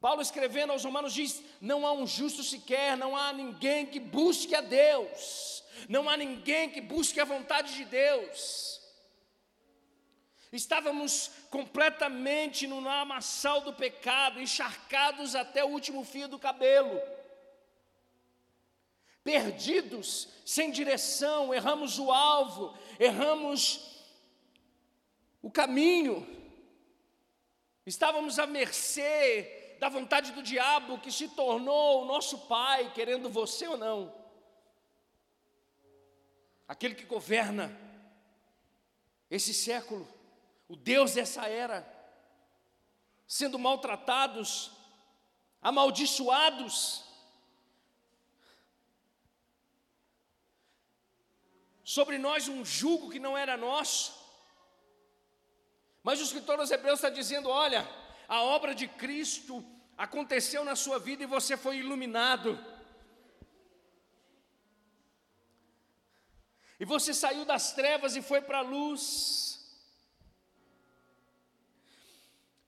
Paulo 0.00 0.22
escrevendo 0.22 0.70
aos 0.70 0.84
Romanos 0.84 1.12
diz: 1.12 1.42
Não 1.60 1.84
há 1.84 1.90
um 1.90 2.06
justo 2.06 2.44
sequer, 2.44 2.96
não 2.96 3.16
há 3.16 3.32
ninguém 3.32 3.86
que 3.86 3.98
busque 3.98 4.54
a 4.54 4.60
Deus, 4.60 5.64
não 5.88 6.08
há 6.08 6.16
ninguém 6.16 6.70
que 6.70 6.80
busque 6.80 7.18
a 7.18 7.24
vontade 7.24 7.74
de 7.74 7.84
Deus. 7.86 8.80
Estávamos 10.54 11.32
completamente 11.50 12.64
no 12.68 12.78
lamaçal 12.78 13.62
do 13.62 13.72
pecado, 13.72 14.40
encharcados 14.40 15.34
até 15.34 15.64
o 15.64 15.68
último 15.68 16.04
fio 16.04 16.28
do 16.28 16.38
cabelo. 16.38 17.00
Perdidos, 19.24 20.28
sem 20.46 20.70
direção, 20.70 21.52
erramos 21.52 21.98
o 21.98 22.12
alvo, 22.12 22.72
erramos 23.00 24.00
o 25.42 25.50
caminho, 25.50 26.24
estávamos 27.84 28.38
à 28.38 28.46
mercê 28.46 29.76
da 29.80 29.88
vontade 29.88 30.30
do 30.30 30.42
diabo 30.42 31.00
que 31.00 31.10
se 31.10 31.28
tornou 31.30 32.02
o 32.02 32.06
nosso 32.06 32.46
pai, 32.46 32.92
querendo 32.94 33.28
você 33.28 33.66
ou 33.66 33.76
não, 33.76 34.14
aquele 36.68 36.94
que 36.94 37.04
governa 37.04 37.76
esse 39.28 39.52
século, 39.52 40.06
o 40.74 40.76
Deus 40.76 41.14
dessa 41.14 41.46
era, 41.48 41.78
sendo 43.28 43.60
maltratados, 43.60 44.72
amaldiçoados, 45.62 47.04
sobre 51.84 52.18
nós 52.18 52.48
um 52.48 52.64
jugo 52.64 53.08
que 53.12 53.20
não 53.20 53.38
era 53.38 53.56
nosso. 53.56 54.12
Mas 56.02 56.18
o 56.18 56.24
escritor 56.24 56.58
aos 56.58 56.72
Hebreus 56.72 56.98
está 56.98 57.08
dizendo: 57.08 57.48
olha, 57.48 57.88
a 58.26 58.42
obra 58.42 58.74
de 58.74 58.88
Cristo 58.88 59.64
aconteceu 59.96 60.64
na 60.64 60.74
sua 60.74 60.98
vida 60.98 61.22
e 61.22 61.34
você 61.36 61.56
foi 61.56 61.76
iluminado. 61.76 62.58
E 66.80 66.84
você 66.84 67.14
saiu 67.14 67.44
das 67.44 67.72
trevas 67.74 68.16
e 68.16 68.22
foi 68.22 68.40
para 68.40 68.58
a 68.58 68.62
luz. 68.62 69.53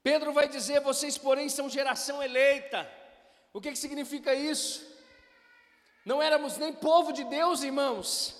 Pedro 0.08 0.32
vai 0.32 0.46
dizer: 0.48 0.78
vocês, 0.90 1.18
porém, 1.18 1.48
são 1.48 1.68
geração 1.68 2.22
eleita. 2.22 2.88
O 3.52 3.60
que, 3.60 3.72
que 3.72 3.84
significa 3.84 4.32
isso? 4.32 4.86
Não 6.04 6.22
éramos 6.22 6.56
nem 6.58 6.72
povo 6.72 7.12
de 7.12 7.24
Deus, 7.24 7.64
irmãos. 7.64 8.36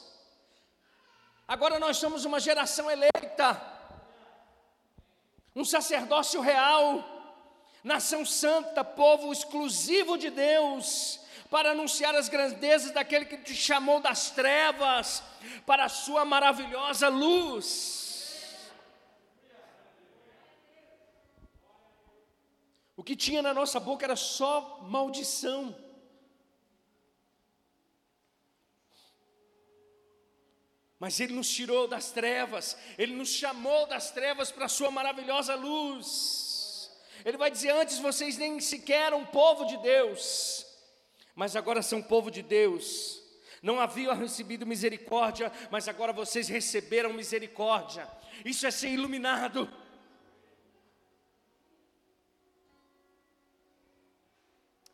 Agora 1.49 1.81
nós 1.81 1.97
somos 1.97 2.25
uma 2.25 2.39
geração 2.39 2.89
eleita, 2.89 3.61
um 5.57 5.65
sacerdócio 5.65 6.41
real, 6.41 7.05
nação 7.83 8.25
santa, 8.25 8.85
povo 8.85 9.33
exclusivo 9.33 10.17
de 10.17 10.31
Deus, 10.31 11.19
para 11.51 11.73
anunciar 11.73 12.15
as 12.15 12.29
grandezas 12.29 12.93
daquele 12.93 13.25
que 13.25 13.39
te 13.39 13.57
chamou 13.57 13.99
das 13.99 14.31
trevas 14.31 15.21
para 15.67 15.87
a 15.87 15.89
sua 15.89 16.25
maravilhosa 16.25 17.09
luz. 17.09 18.06
O 22.97 23.05
que 23.05 23.15
tinha 23.15 23.43
na 23.43 23.53
nossa 23.53 23.79
boca 23.79 24.07
era 24.07 24.17
só 24.17 24.81
maldição. 24.89 25.77
Mas 30.99 31.21
Ele 31.21 31.35
nos 31.35 31.49
tirou 31.49 31.87
das 31.87 32.11
trevas, 32.11 32.77
Ele 32.97 33.15
nos 33.15 33.29
chamou 33.29 33.87
das 33.87 34.11
trevas 34.11 34.51
para 34.51 34.65
a 34.65 34.69
Sua 34.69 34.91
maravilhosa 34.91 35.55
luz. 35.55 36.91
Ele 37.23 37.37
vai 37.37 37.51
dizer: 37.51 37.71
Antes 37.71 37.99
vocês 37.99 38.39
nem 38.39 38.59
sequer 38.61 39.09
eram 39.09 39.27
povo 39.27 39.67
de 39.67 39.77
Deus, 39.79 40.67
mas 41.35 41.55
agora 41.55 41.83
são 41.83 42.03
povo 42.03 42.31
de 42.31 42.41
Deus. 42.41 43.23
Não 43.63 43.81
haviam 43.81 44.17
recebido 44.17 44.67
misericórdia, 44.67 45.53
mas 45.71 45.89
agora 45.89 46.13
vocês 46.13 46.49
receberam 46.49 47.13
misericórdia. 47.13 48.09
Isso 48.45 48.67
é 48.67 48.71
ser 48.71 48.89
iluminado. 48.89 49.71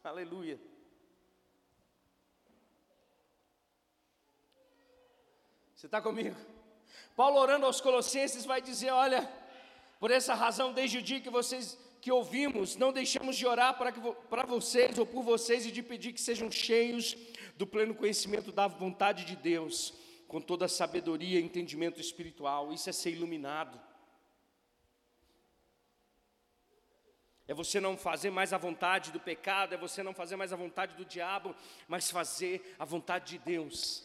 Aleluia. 0.04 0.58
Você 5.76 5.86
está 5.86 6.02
comigo? 6.02 6.34
Paulo 7.14 7.38
orando 7.38 7.66
aos 7.66 7.80
Colossenses 7.80 8.44
vai 8.44 8.60
dizer: 8.60 8.90
Olha, 8.90 9.30
por 10.00 10.10
essa 10.10 10.34
razão, 10.34 10.72
desde 10.72 10.98
o 10.98 11.02
dia 11.02 11.20
que 11.20 11.30
vocês 11.30 11.78
que 12.00 12.10
ouvimos, 12.10 12.74
não 12.74 12.92
deixamos 12.92 13.36
de 13.36 13.46
orar 13.46 13.78
para, 13.78 13.92
que, 13.92 14.00
para 14.28 14.44
vocês 14.44 14.98
ou 14.98 15.06
por 15.06 15.22
vocês 15.22 15.64
e 15.66 15.70
de 15.70 15.84
pedir 15.84 16.12
que 16.12 16.20
sejam 16.20 16.50
cheios 16.50 17.16
do 17.56 17.64
pleno 17.64 17.94
conhecimento 17.94 18.50
da 18.50 18.66
vontade 18.66 19.24
de 19.24 19.36
Deus, 19.36 19.94
com 20.26 20.40
toda 20.40 20.64
a 20.64 20.68
sabedoria 20.68 21.38
e 21.38 21.44
entendimento 21.44 22.00
espiritual. 22.00 22.72
Isso 22.72 22.90
é 22.90 22.92
ser 22.92 23.12
iluminado. 23.12 23.80
É 27.52 27.54
você 27.54 27.78
não 27.78 27.98
fazer 27.98 28.30
mais 28.30 28.54
a 28.54 28.56
vontade 28.56 29.12
do 29.12 29.20
pecado, 29.20 29.74
é 29.74 29.76
você 29.76 30.02
não 30.02 30.14
fazer 30.14 30.36
mais 30.36 30.54
a 30.54 30.56
vontade 30.56 30.96
do 30.96 31.04
diabo, 31.04 31.54
mas 31.86 32.10
fazer 32.10 32.74
a 32.78 32.84
vontade 32.86 33.32
de 33.32 33.38
Deus. 33.44 34.04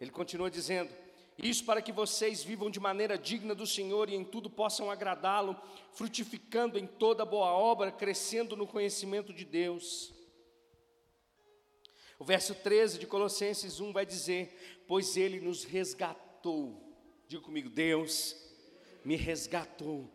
Ele 0.00 0.10
continua 0.10 0.50
dizendo: 0.50 0.90
Isso 1.36 1.62
para 1.66 1.82
que 1.82 1.92
vocês 1.92 2.42
vivam 2.42 2.70
de 2.70 2.80
maneira 2.80 3.18
digna 3.18 3.54
do 3.54 3.66
Senhor 3.66 4.08
e 4.08 4.14
em 4.14 4.24
tudo 4.24 4.48
possam 4.48 4.90
agradá-lo, 4.90 5.60
frutificando 5.92 6.78
em 6.78 6.86
toda 6.86 7.22
boa 7.26 7.52
obra, 7.52 7.92
crescendo 7.92 8.56
no 8.56 8.66
conhecimento 8.66 9.30
de 9.34 9.44
Deus. 9.44 10.10
O 12.18 12.24
verso 12.24 12.54
13 12.54 12.98
de 12.98 13.06
Colossenses 13.06 13.78
1 13.78 13.92
vai 13.92 14.06
dizer: 14.06 14.82
Pois 14.88 15.18
ele 15.18 15.38
nos 15.38 15.64
resgatou. 15.64 16.82
Diga 17.28 17.42
comigo, 17.42 17.68
Deus 17.68 18.42
me 19.04 19.16
resgatou. 19.16 20.10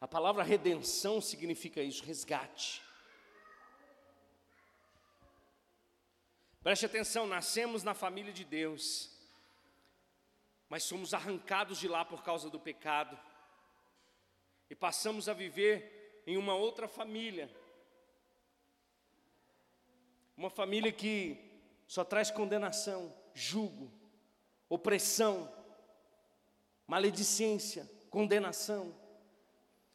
A 0.00 0.08
palavra 0.08 0.42
redenção 0.42 1.20
significa 1.20 1.82
isso, 1.82 2.04
resgate. 2.04 2.82
Preste 6.62 6.86
atenção, 6.86 7.26
nascemos 7.26 7.82
na 7.82 7.94
família 7.94 8.32
de 8.32 8.44
Deus, 8.44 9.16
mas 10.68 10.82
somos 10.82 11.14
arrancados 11.14 11.78
de 11.78 11.86
lá 11.86 12.04
por 12.04 12.22
causa 12.22 12.50
do 12.50 12.58
pecado, 12.58 13.18
e 14.68 14.74
passamos 14.74 15.28
a 15.28 15.32
viver 15.32 16.22
em 16.26 16.36
uma 16.36 16.54
outra 16.54 16.88
família, 16.88 17.48
uma 20.36 20.50
família 20.50 20.90
que 20.90 21.38
só 21.86 22.04
traz 22.04 22.30
condenação, 22.30 23.14
jugo, 23.36 23.92
opressão, 24.66 25.52
maledicência, 26.86 27.88
condenação. 28.08 28.94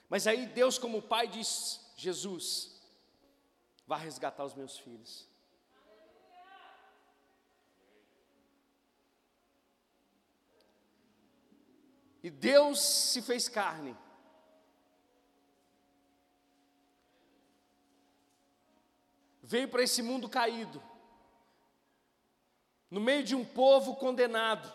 Mas 0.08 0.28
aí 0.28 0.46
Deus, 0.46 0.78
como 0.78 1.02
Pai, 1.02 1.28
diz: 1.28 1.92
Jesus, 1.98 2.80
vá 3.88 3.98
resgatar 3.98 4.46
os 4.46 4.54
meus 4.54 4.78
filhos. 4.78 5.28
E 12.24 12.30
Deus 12.30 12.80
se 12.80 13.24
fez 13.24 13.50
carne. 13.50 13.98
Veio 19.42 19.68
para 19.68 19.82
esse 19.82 20.04
mundo 20.04 20.30
caído, 20.30 20.82
no 22.92 23.00
meio 23.00 23.24
de 23.24 23.34
um 23.34 23.46
povo 23.46 23.96
condenado, 23.96 24.72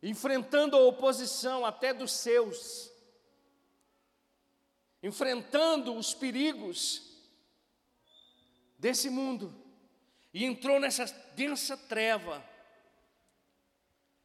enfrentando 0.00 0.76
a 0.76 0.80
oposição 0.80 1.66
até 1.66 1.92
dos 1.92 2.12
seus, 2.12 2.92
enfrentando 5.02 5.92
os 5.96 6.14
perigos 6.14 7.02
desse 8.78 9.10
mundo, 9.10 9.52
e 10.32 10.44
entrou 10.44 10.78
nessa 10.78 11.06
densa 11.34 11.76
treva 11.76 12.44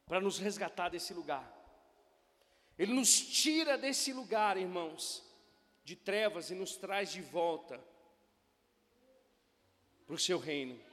para 0.05 0.21
nos 0.21 0.37
resgatar 0.37 0.89
desse 0.89 1.13
lugar. 1.13 1.55
Ele 2.77 2.93
nos 2.93 3.19
tira 3.19 3.77
desse 3.77 4.13
lugar, 4.13 4.55
irmãos, 4.55 5.23
de 5.83 5.95
trevas 5.95 6.51
e 6.51 6.55
nos 6.55 6.77
traz 6.77 7.11
de 7.11 7.21
volta 7.21 7.83
para 10.05 10.15
o 10.15 10.19
seu 10.19 10.37
reino. 10.37 10.88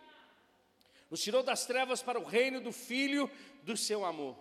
Nos 1.11 1.23
tirou 1.23 1.43
das 1.43 1.67
trevas 1.67 2.03
para 2.03 2.19
o 2.19 2.25
reino 2.25 2.61
do 2.61 2.73
Filho 2.73 3.31
do 3.63 3.77
seu 3.77 4.05
amor. 4.05 4.37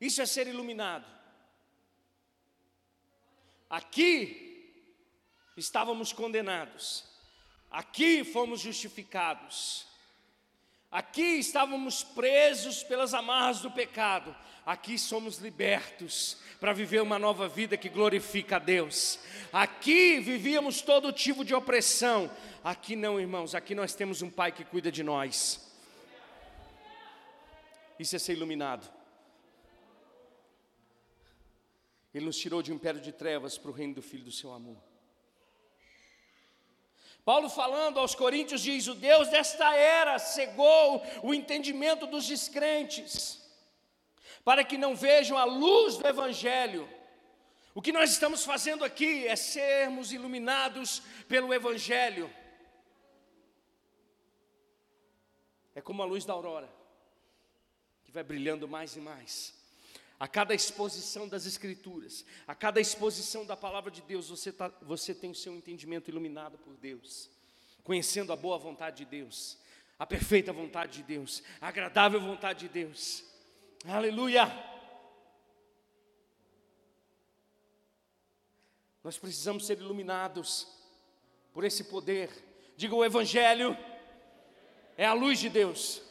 Isso 0.00 0.20
é 0.20 0.26
ser 0.26 0.46
iluminado. 0.46 1.06
Aqui 3.70 4.70
estávamos 5.56 6.12
condenados, 6.12 7.04
aqui 7.70 8.22
fomos 8.22 8.60
justificados. 8.60 9.86
Aqui 10.90 11.38
estávamos 11.38 12.04
presos 12.04 12.82
pelas 12.82 13.14
amarras 13.14 13.60
do 13.60 13.70
pecado, 13.70 14.36
aqui 14.66 14.98
somos 14.98 15.38
libertos 15.38 16.36
para 16.60 16.74
viver 16.74 17.00
uma 17.00 17.18
nova 17.18 17.48
vida 17.48 17.78
que 17.78 17.88
glorifica 17.88 18.56
a 18.56 18.58
Deus. 18.58 19.18
Aqui 19.50 20.20
vivíamos 20.20 20.82
todo 20.82 21.10
tipo 21.10 21.46
de 21.46 21.54
opressão, 21.54 22.30
aqui 22.62 22.94
não, 22.94 23.18
irmãos, 23.18 23.54
aqui 23.54 23.74
nós 23.74 23.94
temos 23.94 24.20
um 24.20 24.28
Pai 24.28 24.52
que 24.52 24.66
cuida 24.66 24.92
de 24.92 25.02
nós. 25.02 25.71
Isso 27.98 28.16
é 28.16 28.18
ser 28.18 28.32
iluminado. 28.32 28.90
Ele 32.14 32.26
nos 32.26 32.36
tirou 32.36 32.62
de 32.62 32.70
um 32.72 32.74
império 32.76 33.00
de 33.00 33.12
trevas 33.12 33.56
para 33.56 33.70
o 33.70 33.74
reino 33.74 33.94
do 33.94 34.02
Filho 34.02 34.24
do 34.24 34.32
seu 34.32 34.52
amor. 34.52 34.76
Paulo 37.24 37.48
falando 37.48 38.00
aos 38.00 38.14
Coríntios 38.14 38.60
diz: 38.60 38.88
O 38.88 38.94
Deus 38.94 39.28
desta 39.28 39.74
era 39.74 40.18
cegou 40.18 41.02
o 41.22 41.32
entendimento 41.32 42.06
dos 42.06 42.26
descrentes, 42.26 43.40
para 44.44 44.64
que 44.64 44.76
não 44.76 44.94
vejam 44.94 45.38
a 45.38 45.44
luz 45.44 45.96
do 45.96 46.06
Evangelho. 46.06 46.88
O 47.74 47.80
que 47.80 47.92
nós 47.92 48.10
estamos 48.10 48.44
fazendo 48.44 48.84
aqui 48.84 49.26
é 49.26 49.36
sermos 49.36 50.12
iluminados 50.12 51.00
pelo 51.28 51.54
Evangelho. 51.54 52.30
É 55.74 55.80
como 55.80 56.02
a 56.02 56.06
luz 56.06 56.24
da 56.26 56.34
aurora, 56.34 56.68
vai 58.12 58.22
brilhando 58.22 58.68
mais 58.68 58.96
e 58.96 59.00
mais. 59.00 59.54
A 60.20 60.28
cada 60.28 60.54
exposição 60.54 61.26
das 61.26 61.46
Escrituras, 61.46 62.24
a 62.46 62.54
cada 62.54 62.80
exposição 62.80 63.44
da 63.44 63.56
palavra 63.56 63.90
de 63.90 64.02
Deus, 64.02 64.28
você, 64.28 64.52
tá, 64.52 64.68
você 64.82 65.14
tem 65.14 65.30
o 65.30 65.34
seu 65.34 65.54
entendimento 65.54 66.08
iluminado 66.08 66.58
por 66.58 66.74
Deus. 66.76 67.30
conhecendo 67.82 68.32
a 68.32 68.36
boa 68.36 68.56
vontade 68.56 68.98
de 68.98 69.04
Deus, 69.04 69.58
a 69.98 70.06
perfeita 70.06 70.52
vontade 70.52 70.98
de 70.98 71.02
Deus, 71.02 71.42
a 71.60 71.66
agradável 71.66 72.20
vontade 72.20 72.60
de 72.60 72.68
Deus. 72.68 73.24
Aleluia! 73.84 74.46
Nós 79.02 79.18
precisamos 79.18 79.66
ser 79.66 79.78
iluminados 79.78 80.68
por 81.52 81.64
esse 81.64 81.82
poder. 81.82 82.30
Diga 82.76 82.94
o 82.94 83.04
Evangelho 83.04 83.76
é 84.96 85.04
a 85.04 85.12
luz 85.12 85.40
de 85.40 85.48
Deus. 85.48 86.02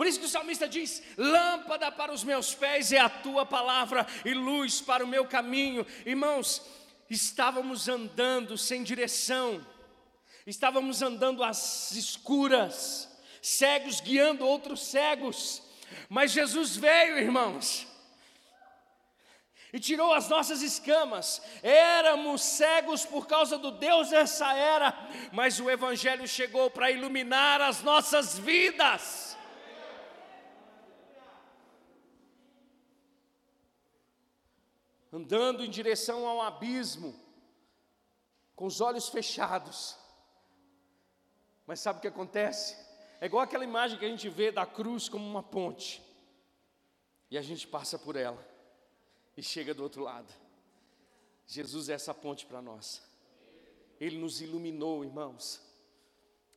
Por 0.00 0.06
isso 0.06 0.18
que 0.18 0.24
o 0.24 0.30
salmista 0.30 0.66
diz: 0.66 1.02
Lâmpada 1.14 1.92
para 1.92 2.10
os 2.10 2.24
meus 2.24 2.54
pés 2.54 2.90
é 2.90 2.98
a 2.98 3.10
tua 3.10 3.44
palavra 3.44 4.06
e 4.24 4.32
luz 4.32 4.80
para 4.80 5.04
o 5.04 5.06
meu 5.06 5.26
caminho. 5.26 5.86
Irmãos, 6.06 6.62
estávamos 7.10 7.86
andando 7.86 8.56
sem 8.56 8.82
direção, 8.82 9.60
estávamos 10.46 11.02
andando 11.02 11.44
às 11.44 11.92
escuras, 11.92 13.14
cegos 13.42 14.00
guiando 14.00 14.46
outros 14.46 14.86
cegos, 14.86 15.62
mas 16.08 16.32
Jesus 16.32 16.78
veio, 16.78 17.18
irmãos, 17.18 17.86
e 19.70 19.78
tirou 19.78 20.14
as 20.14 20.30
nossas 20.30 20.62
escamas. 20.62 21.42
Éramos 21.62 22.40
cegos 22.40 23.04
por 23.04 23.26
causa 23.26 23.58
do 23.58 23.70
Deus 23.70 24.08
dessa 24.08 24.50
era, 24.54 24.96
mas 25.30 25.60
o 25.60 25.68
Evangelho 25.68 26.26
chegou 26.26 26.70
para 26.70 26.90
iluminar 26.90 27.60
as 27.60 27.82
nossas 27.82 28.38
vidas. 28.38 29.38
Andando 35.12 35.64
em 35.64 35.70
direção 35.70 36.26
ao 36.26 36.40
abismo, 36.40 37.14
com 38.54 38.66
os 38.66 38.80
olhos 38.80 39.08
fechados. 39.08 39.96
Mas 41.66 41.80
sabe 41.80 41.98
o 41.98 42.02
que 42.02 42.08
acontece? 42.08 42.76
É 43.20 43.26
igual 43.26 43.42
aquela 43.42 43.64
imagem 43.64 43.98
que 43.98 44.04
a 44.04 44.08
gente 44.08 44.28
vê 44.28 44.52
da 44.52 44.64
cruz 44.64 45.08
como 45.08 45.26
uma 45.26 45.42
ponte, 45.42 46.02
e 47.30 47.36
a 47.36 47.42
gente 47.42 47.66
passa 47.66 47.98
por 47.98 48.16
ela 48.16 48.46
e 49.36 49.42
chega 49.42 49.74
do 49.74 49.82
outro 49.82 50.02
lado. 50.02 50.32
Jesus 51.46 51.88
é 51.88 51.94
essa 51.94 52.14
ponte 52.14 52.46
para 52.46 52.62
nós. 52.62 53.02
Ele 53.98 54.16
nos 54.16 54.40
iluminou, 54.40 55.04
irmãos. 55.04 55.60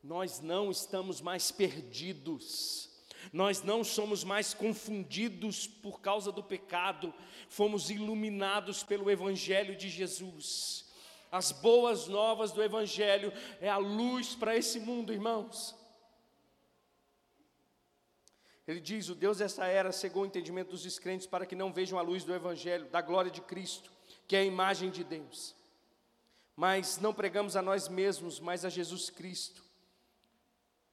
Nós 0.04 0.40
não 0.40 0.70
estamos 0.70 1.20
mais 1.20 1.52
perdidos. 1.52 2.93
Nós 3.32 3.62
não 3.64 3.84
somos 3.84 4.24
mais 4.24 4.54
confundidos 4.54 5.68
por 5.68 6.02
causa 6.02 6.32
do 6.32 6.44
pecado, 6.44 7.14
fomos 7.48 7.90
iluminados 7.90 8.84
pelo 8.84 9.10
Evangelho 9.10 9.76
de 9.76 9.90
Jesus. 9.90 10.86
As 11.32 11.52
boas 11.52 12.08
novas 12.08 12.52
do 12.52 12.62
Evangelho 12.62 13.34
é 13.60 13.70
a 13.70 13.78
luz 13.78 14.36
para 14.36 14.56
esse 14.56 14.80
mundo, 14.80 15.14
irmãos. 15.14 15.76
Ele 18.68 18.80
diz: 18.80 19.10
O 19.10 19.16
Deus 19.16 19.40
dessa 19.40 19.66
era 19.66 19.92
cegou 19.92 20.24
o 20.24 20.26
entendimento 20.26 20.72
dos 20.72 20.84
descrentes 20.84 21.28
para 21.28 21.46
que 21.46 21.56
não 21.56 21.74
vejam 21.74 21.98
a 21.98 22.02
luz 22.02 22.24
do 22.24 22.34
Evangelho, 22.34 22.90
da 22.90 23.02
glória 23.02 23.32
de 23.32 23.42
Cristo, 23.42 23.92
que 24.28 24.36
é 24.36 24.40
a 24.40 24.46
imagem 24.46 24.90
de 24.90 25.04
Deus. 25.04 25.56
Mas 26.56 26.98
não 27.00 27.14
pregamos 27.14 27.56
a 27.56 27.62
nós 27.62 27.88
mesmos, 27.88 28.40
mas 28.40 28.64
a 28.64 28.70
Jesus 28.70 29.10
Cristo, 29.10 29.63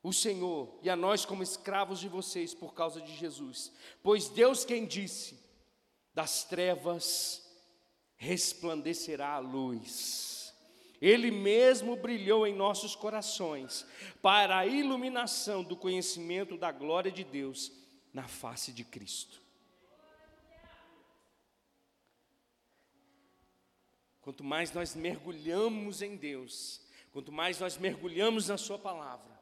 o 0.03 0.13
Senhor, 0.13 0.79
e 0.83 0.89
a 0.89 0.97
nós 0.97 1.25
como 1.25 1.43
escravos 1.43 2.01
de 2.01 2.09
vocês 2.09 2.55
por 2.55 2.73
causa 2.75 3.01
de 3.01 3.15
Jesus. 3.15 3.73
Pois 4.03 4.29
Deus 4.29 4.65
quem 4.65 4.87
disse: 4.87 5.39
Das 6.15 6.45
trevas 6.45 7.47
resplandecerá 8.17 9.35
a 9.35 9.39
luz. 9.39 10.55
Ele 11.01 11.31
mesmo 11.31 11.97
brilhou 11.97 12.47
em 12.47 12.55
nossos 12.55 12.95
corações 12.95 13.87
para 14.21 14.59
a 14.59 14.67
iluminação 14.67 15.63
do 15.65 15.75
conhecimento 15.75 16.59
da 16.59 16.71
glória 16.71 17.11
de 17.11 17.25
Deus 17.25 17.73
na 18.13 18.29
face 18.29 18.73
de 18.73 18.85
Cristo. 18.85 19.41
Quanto 24.21 24.45
mais 24.45 24.71
nós 24.73 24.95
mergulhamos 24.95 26.03
em 26.03 26.17
Deus, 26.17 26.83
quanto 27.11 27.33
mais 27.33 27.59
nós 27.59 27.79
mergulhamos 27.79 28.49
na 28.49 28.59
Sua 28.59 28.79
palavra, 28.79 29.40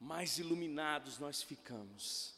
mais 0.00 0.38
iluminados 0.38 1.18
nós 1.18 1.42
ficamos, 1.42 2.34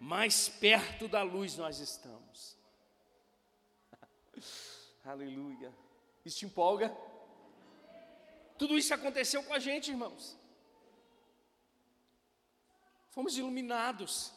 mais 0.00 0.48
perto 0.48 1.06
da 1.06 1.22
luz 1.22 1.56
nós 1.56 1.78
estamos. 1.78 2.56
Aleluia. 5.04 5.72
Isso 6.24 6.38
te 6.38 6.46
empolga? 6.46 6.88
Tudo 8.56 8.78
isso 8.78 8.94
aconteceu 8.94 9.42
com 9.42 9.52
a 9.52 9.58
gente, 9.58 9.90
irmãos. 9.90 10.38
Fomos 13.10 13.36
iluminados. 13.36 14.32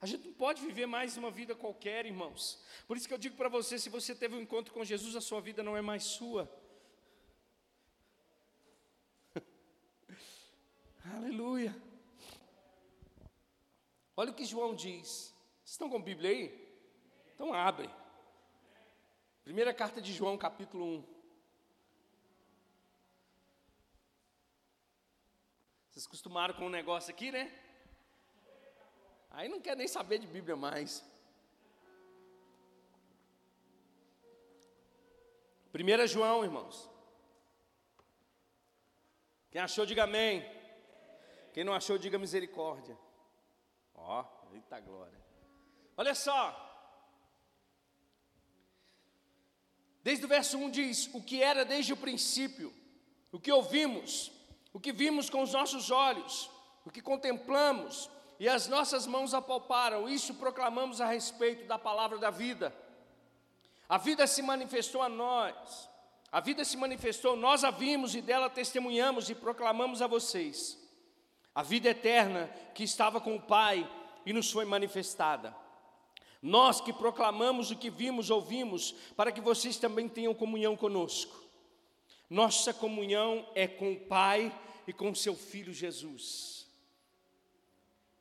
A 0.00 0.06
gente 0.06 0.26
não 0.26 0.34
pode 0.34 0.60
viver 0.60 0.86
mais 0.86 1.16
uma 1.16 1.30
vida 1.30 1.54
qualquer, 1.54 2.04
irmãos. 2.04 2.62
Por 2.86 2.96
isso 2.96 3.08
que 3.08 3.14
eu 3.14 3.18
digo 3.18 3.36
para 3.36 3.48
você: 3.48 3.78
se 3.78 3.88
você 3.88 4.14
teve 4.14 4.34
um 4.34 4.40
encontro 4.40 4.74
com 4.74 4.84
Jesus, 4.84 5.16
a 5.16 5.20
sua 5.20 5.40
vida 5.40 5.62
não 5.62 5.76
é 5.76 5.80
mais 5.80 6.04
sua. 6.04 6.50
Aleluia. 11.16 11.74
Olha 14.16 14.30
o 14.30 14.34
que 14.34 14.44
João 14.44 14.74
diz. 14.74 15.34
Vocês 15.62 15.72
estão 15.72 15.90
com 15.90 15.96
a 15.96 16.02
Bíblia 16.02 16.30
aí? 16.30 16.74
Então 17.34 17.52
abre. 17.52 17.90
Primeira 19.42 19.72
carta 19.74 20.00
de 20.00 20.12
João, 20.12 20.36
capítulo 20.36 20.84
1. 20.84 21.04
Vocês 25.88 26.06
acostumaram 26.06 26.54
com 26.54 26.66
um 26.66 26.70
negócio 26.70 27.10
aqui, 27.10 27.32
né? 27.32 27.52
Aí 29.30 29.48
não 29.48 29.60
quer 29.60 29.76
nem 29.76 29.88
saber 29.88 30.18
de 30.18 30.26
Bíblia 30.26 30.56
mais. 30.56 31.04
Primeira 35.72 36.06
João, 36.06 36.44
irmãos. 36.44 36.90
Quem 39.50 39.60
achou, 39.60 39.86
diga 39.86 40.04
amém. 40.04 40.59
Quem 41.60 41.64
não 41.66 41.74
achou, 41.74 41.98
diga 41.98 42.18
misericórdia. 42.18 42.96
Ó, 43.94 44.24
oh, 44.24 44.54
eita 44.54 44.80
glória. 44.80 45.20
Olha 45.94 46.14
só, 46.14 46.56
Desde 50.02 50.24
o 50.24 50.28
verso 50.28 50.56
1 50.56 50.70
diz: 50.70 51.10
O 51.12 51.22
que 51.22 51.42
era 51.42 51.62
desde 51.62 51.92
o 51.92 51.98
princípio, 51.98 52.72
o 53.30 53.38
que 53.38 53.52
ouvimos, 53.52 54.32
o 54.72 54.80
que 54.80 54.90
vimos 54.90 55.28
com 55.28 55.42
os 55.42 55.52
nossos 55.52 55.90
olhos, 55.90 56.50
o 56.82 56.90
que 56.90 57.02
contemplamos 57.02 58.08
e 58.38 58.48
as 58.48 58.66
nossas 58.66 59.06
mãos 59.06 59.34
apalparam, 59.34 60.08
isso 60.08 60.36
proclamamos 60.36 60.98
a 60.98 61.06
respeito 61.06 61.66
da 61.66 61.78
palavra 61.78 62.16
da 62.16 62.30
vida. 62.30 62.74
A 63.86 63.98
vida 63.98 64.26
se 64.26 64.40
manifestou 64.40 65.02
a 65.02 65.10
nós, 65.10 65.90
a 66.32 66.40
vida 66.40 66.64
se 66.64 66.78
manifestou, 66.78 67.36
nós 67.36 67.64
a 67.64 67.70
vimos 67.70 68.14
e 68.14 68.22
dela 68.22 68.48
testemunhamos 68.48 69.28
e 69.28 69.34
proclamamos 69.34 70.00
a 70.00 70.06
vocês. 70.06 70.80
A 71.54 71.62
vida 71.62 71.88
eterna 71.88 72.48
que 72.74 72.84
estava 72.84 73.20
com 73.20 73.36
o 73.36 73.40
Pai 73.40 73.88
e 74.24 74.32
nos 74.32 74.50
foi 74.50 74.64
manifestada. 74.64 75.54
Nós 76.42 76.80
que 76.80 76.92
proclamamos 76.92 77.70
o 77.70 77.76
que 77.76 77.90
vimos, 77.90 78.30
ouvimos, 78.30 78.92
para 79.16 79.30
que 79.30 79.40
vocês 79.40 79.76
também 79.76 80.08
tenham 80.08 80.34
comunhão 80.34 80.76
conosco. 80.76 81.38
Nossa 82.28 82.72
comunhão 82.72 83.46
é 83.54 83.66
com 83.66 83.92
o 83.92 84.00
Pai 84.00 84.56
e 84.86 84.92
com 84.92 85.14
seu 85.14 85.34
Filho 85.34 85.72
Jesus. 85.72 86.66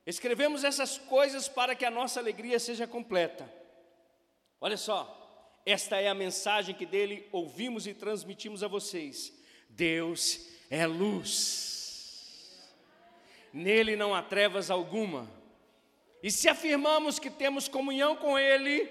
Escrevemos 0.05 0.63
essas 0.63 0.97
coisas 0.97 1.47
para 1.47 1.75
que 1.75 1.85
a 1.85 1.91
nossa 1.91 2.19
alegria 2.19 2.59
seja 2.59 2.87
completa. 2.87 3.47
Olha 4.59 4.75
só, 4.75 5.15
esta 5.65 5.97
é 5.97 6.07
a 6.07 6.15
mensagem 6.15 6.73
que 6.73 6.85
dele 6.85 7.29
ouvimos 7.31 7.85
e 7.85 7.93
transmitimos 7.93 8.63
a 8.63 8.67
vocês. 8.67 9.31
Deus 9.69 10.47
é 10.69 10.87
luz, 10.87 11.68
nele 13.53 13.95
não 13.95 14.13
há 14.13 14.21
trevas 14.21 14.69
alguma. 14.69 15.29
E 16.21 16.29
se 16.29 16.49
afirmamos 16.49 17.17
que 17.17 17.29
temos 17.29 17.67
comunhão 17.67 18.15
com 18.15 18.37
Ele, 18.37 18.89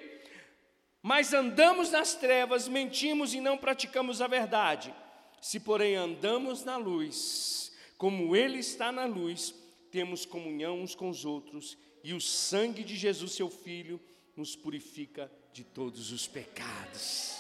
mas 1.03 1.33
andamos 1.33 1.91
nas 1.91 2.15
trevas, 2.15 2.69
mentimos 2.69 3.35
e 3.35 3.41
não 3.41 3.57
praticamos 3.57 4.21
a 4.21 4.27
verdade. 4.27 4.95
Se, 5.41 5.61
porém, 5.61 5.95
andamos 5.95 6.65
na 6.65 6.77
luz, 6.77 7.73
como 7.97 8.35
Ele 8.35 8.59
está 8.59 8.91
na 8.91 9.05
luz, 9.05 9.55
temos 9.91 10.27
comunhão 10.27 10.81
uns 10.81 10.95
com 10.95 11.09
os 11.09 11.25
outros, 11.25 11.79
e 12.03 12.15
o 12.15 12.21
sangue 12.21 12.83
de 12.83 12.97
Jesus, 12.97 13.33
seu 13.33 13.51
Filho, 13.51 14.01
nos 14.37 14.57
purifica 14.57 15.31
de 15.53 15.65
todos 15.65 16.13
os 16.13 16.27
pecados. 16.27 17.38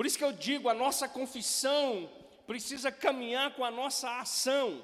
Por 0.00 0.06
isso 0.06 0.16
que 0.16 0.24
eu 0.24 0.32
digo, 0.32 0.70
a 0.70 0.72
nossa 0.72 1.06
confissão 1.06 2.10
precisa 2.46 2.90
caminhar 2.90 3.54
com 3.54 3.62
a 3.62 3.70
nossa 3.70 4.18
ação. 4.18 4.80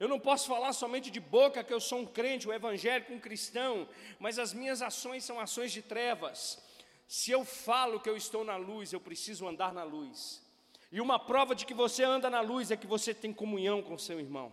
Eu 0.00 0.08
não 0.08 0.18
posso 0.18 0.48
falar 0.48 0.72
somente 0.72 1.08
de 1.08 1.20
boca 1.20 1.62
que 1.62 1.72
eu 1.72 1.78
sou 1.78 2.00
um 2.00 2.04
crente, 2.04 2.48
um 2.48 2.52
evangélico, 2.52 3.12
um 3.12 3.20
cristão, 3.20 3.88
mas 4.18 4.40
as 4.40 4.52
minhas 4.52 4.82
ações 4.82 5.22
são 5.22 5.38
ações 5.38 5.70
de 5.70 5.82
trevas. 5.82 6.60
Se 7.06 7.30
eu 7.30 7.44
falo 7.44 8.00
que 8.00 8.10
eu 8.10 8.16
estou 8.16 8.42
na 8.42 8.56
luz, 8.56 8.92
eu 8.92 8.98
preciso 8.98 9.46
andar 9.46 9.72
na 9.72 9.84
luz. 9.84 10.42
E 10.90 11.00
uma 11.00 11.16
prova 11.16 11.54
de 11.54 11.64
que 11.64 11.74
você 11.74 12.02
anda 12.02 12.28
na 12.28 12.40
luz 12.40 12.72
é 12.72 12.76
que 12.76 12.88
você 12.88 13.14
tem 13.14 13.32
comunhão 13.32 13.80
com 13.82 13.96
seu 13.96 14.18
irmão. 14.18 14.52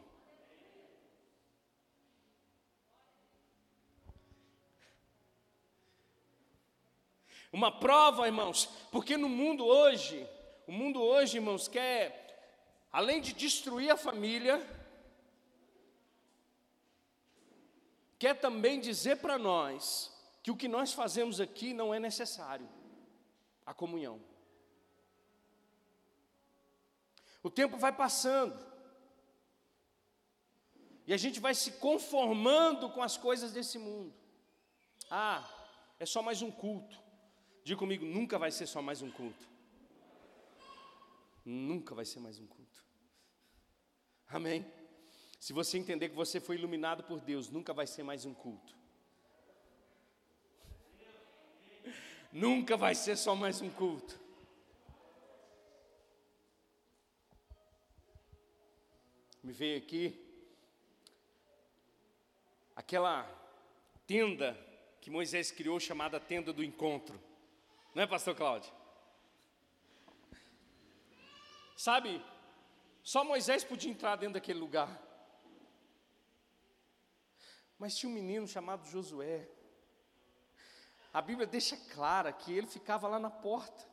Uma 7.52 7.72
prova, 7.72 8.26
irmãos, 8.26 8.66
porque 8.92 9.16
no 9.16 9.30
mundo 9.30 9.66
hoje, 9.66 10.28
o 10.68 10.72
mundo 10.72 11.02
hoje, 11.02 11.38
irmãos, 11.38 11.68
quer, 11.68 12.88
além 12.92 13.22
de 13.22 13.34
destruir 13.34 13.90
a 13.90 13.98
família, 13.98 14.66
quer 18.20 18.36
também 18.36 18.80
dizer 18.80 19.18
para 19.18 19.38
nós 19.38 20.14
que 20.44 20.52
o 20.52 20.58
que 20.58 20.68
nós 20.68 20.94
fazemos 20.94 21.40
aqui 21.40 21.74
não 21.74 21.94
é 21.94 22.00
necessário 22.00 22.68
a 23.66 23.74
comunhão. 23.74 24.22
O 27.42 27.50
tempo 27.50 27.78
vai 27.78 27.94
passando, 27.94 28.58
e 31.06 31.14
a 31.14 31.18
gente 31.18 31.40
vai 31.40 31.56
se 31.56 31.72
conformando 31.74 32.90
com 32.90 33.02
as 33.02 33.16
coisas 33.16 33.54
desse 33.54 33.80
mundo. 33.80 34.14
Ah, 35.10 35.50
é 35.98 36.06
só 36.06 36.22
mais 36.22 36.42
um 36.42 36.52
culto. 36.52 37.07
Diga 37.68 37.80
comigo, 37.80 38.06
nunca 38.06 38.40
vai 38.40 38.50
ser 38.50 38.66
só 38.66 38.82
mais 38.82 39.02
um 39.02 39.12
culto. 39.12 39.46
Nunca 41.44 41.94
vai 41.94 42.06
ser 42.06 42.22
mais 42.22 42.40
um 42.40 42.48
culto. 42.48 42.82
Amém? 44.30 44.66
Se 45.38 45.52
você 45.52 45.78
entender 45.78 46.08
que 46.08 46.16
você 46.16 46.40
foi 46.40 46.56
iluminado 46.56 47.04
por 47.04 47.20
Deus, 47.20 47.50
nunca 47.50 47.74
vai 47.74 47.86
ser 47.86 48.04
mais 48.04 48.24
um 48.24 48.34
culto. 48.34 48.74
Nunca 52.32 52.78
vai 52.78 52.96
ser 52.96 53.18
só 53.18 53.36
mais 53.36 53.60
um 53.60 53.70
culto. 53.70 54.18
Me 59.44 59.52
veio 59.52 59.78
aqui 59.78 60.18
aquela 62.74 63.26
tenda 64.06 64.58
que 65.02 65.12
Moisés 65.12 65.52
criou 65.52 65.78
chamada 65.82 66.18
tenda 66.18 66.54
do 66.54 66.64
encontro. 66.64 67.27
Não 67.98 68.04
é, 68.04 68.06
pastor 68.06 68.36
Cláudio? 68.36 68.72
Sabe, 71.76 72.24
só 73.02 73.24
Moisés 73.24 73.64
podia 73.64 73.90
entrar 73.90 74.16
dentro 74.18 74.36
daquele 74.36 74.60
lugar. 74.60 75.02
Mas 77.80 77.98
tinha 77.98 78.08
um 78.08 78.14
menino 78.14 78.48
chamado 78.48 78.88
Josué. 78.88 79.50
A 81.12 81.24
Bíblia 81.24 81.48
deixa 81.48 81.76
clara 81.76 82.32
que 82.32 82.54
ele 82.54 82.68
ficava 82.68 83.08
lá 83.08 83.18
na 83.18 83.32
porta. 83.32 83.84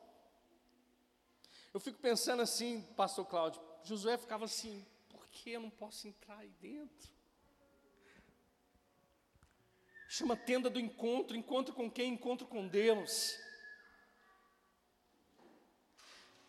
Eu 1.73 1.81
fico 1.81 1.99
pensando 1.99 2.43
assim, 2.43 2.83
pastor 2.95 3.25
Cláudio, 3.25 3.63
Josué 3.85 4.19
ficava 4.19 4.45
assim, 4.45 4.87
por 5.09 5.27
que 5.29 5.53
eu 5.53 5.63
não 5.63 5.71
posso 5.71 6.07
entrar 6.07 6.41
aí 6.41 6.53
dentro? 6.61 7.11
Chama 10.11 10.37
tenda 10.37 10.69
do 10.69 10.79
encontro, 10.79 11.35
encontro 11.35 11.75
com 11.75 11.91
quem? 11.91 12.13
Encontro 12.13 12.47
com 12.47 12.69
Deus. 12.69 13.43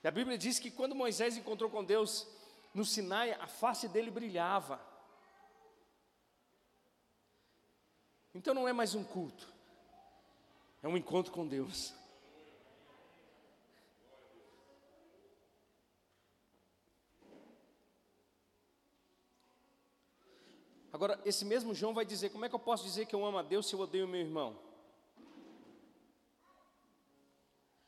E 0.06 0.08
a 0.08 0.12
Bíblia 0.12 0.38
diz 0.38 0.60
que 0.60 0.70
quando 0.70 0.94
Moisés 0.94 1.36
encontrou 1.36 1.68
com 1.68 1.84
Deus 1.84 2.28
no 2.76 2.86
Sinai, 2.86 3.32
a 3.32 3.48
face 3.48 3.88
dele 3.88 4.12
brilhava. 4.12 4.80
Então 8.32 8.54
não 8.54 8.68
é 8.68 8.72
mais 8.72 8.94
um 8.94 9.04
culto, 9.04 9.52
é 10.84 10.88
um 10.88 10.96
encontro 10.96 11.34
com 11.34 11.48
Deus. 11.48 11.92
Agora, 20.94 21.20
esse 21.26 21.44
mesmo 21.44 21.74
João 21.74 21.96
vai 21.96 22.06
dizer: 22.06 22.30
como 22.30 22.46
é 22.46 22.50
que 22.50 22.54
eu 22.54 22.60
posso 22.60 22.84
dizer 22.84 23.08
que 23.08 23.16
eu 23.16 23.26
amo 23.26 23.40
a 23.40 23.42
Deus 23.42 23.68
se 23.68 23.74
eu 23.74 23.80
odeio 23.80 24.08
meu 24.08 24.22
irmão? 24.22 24.56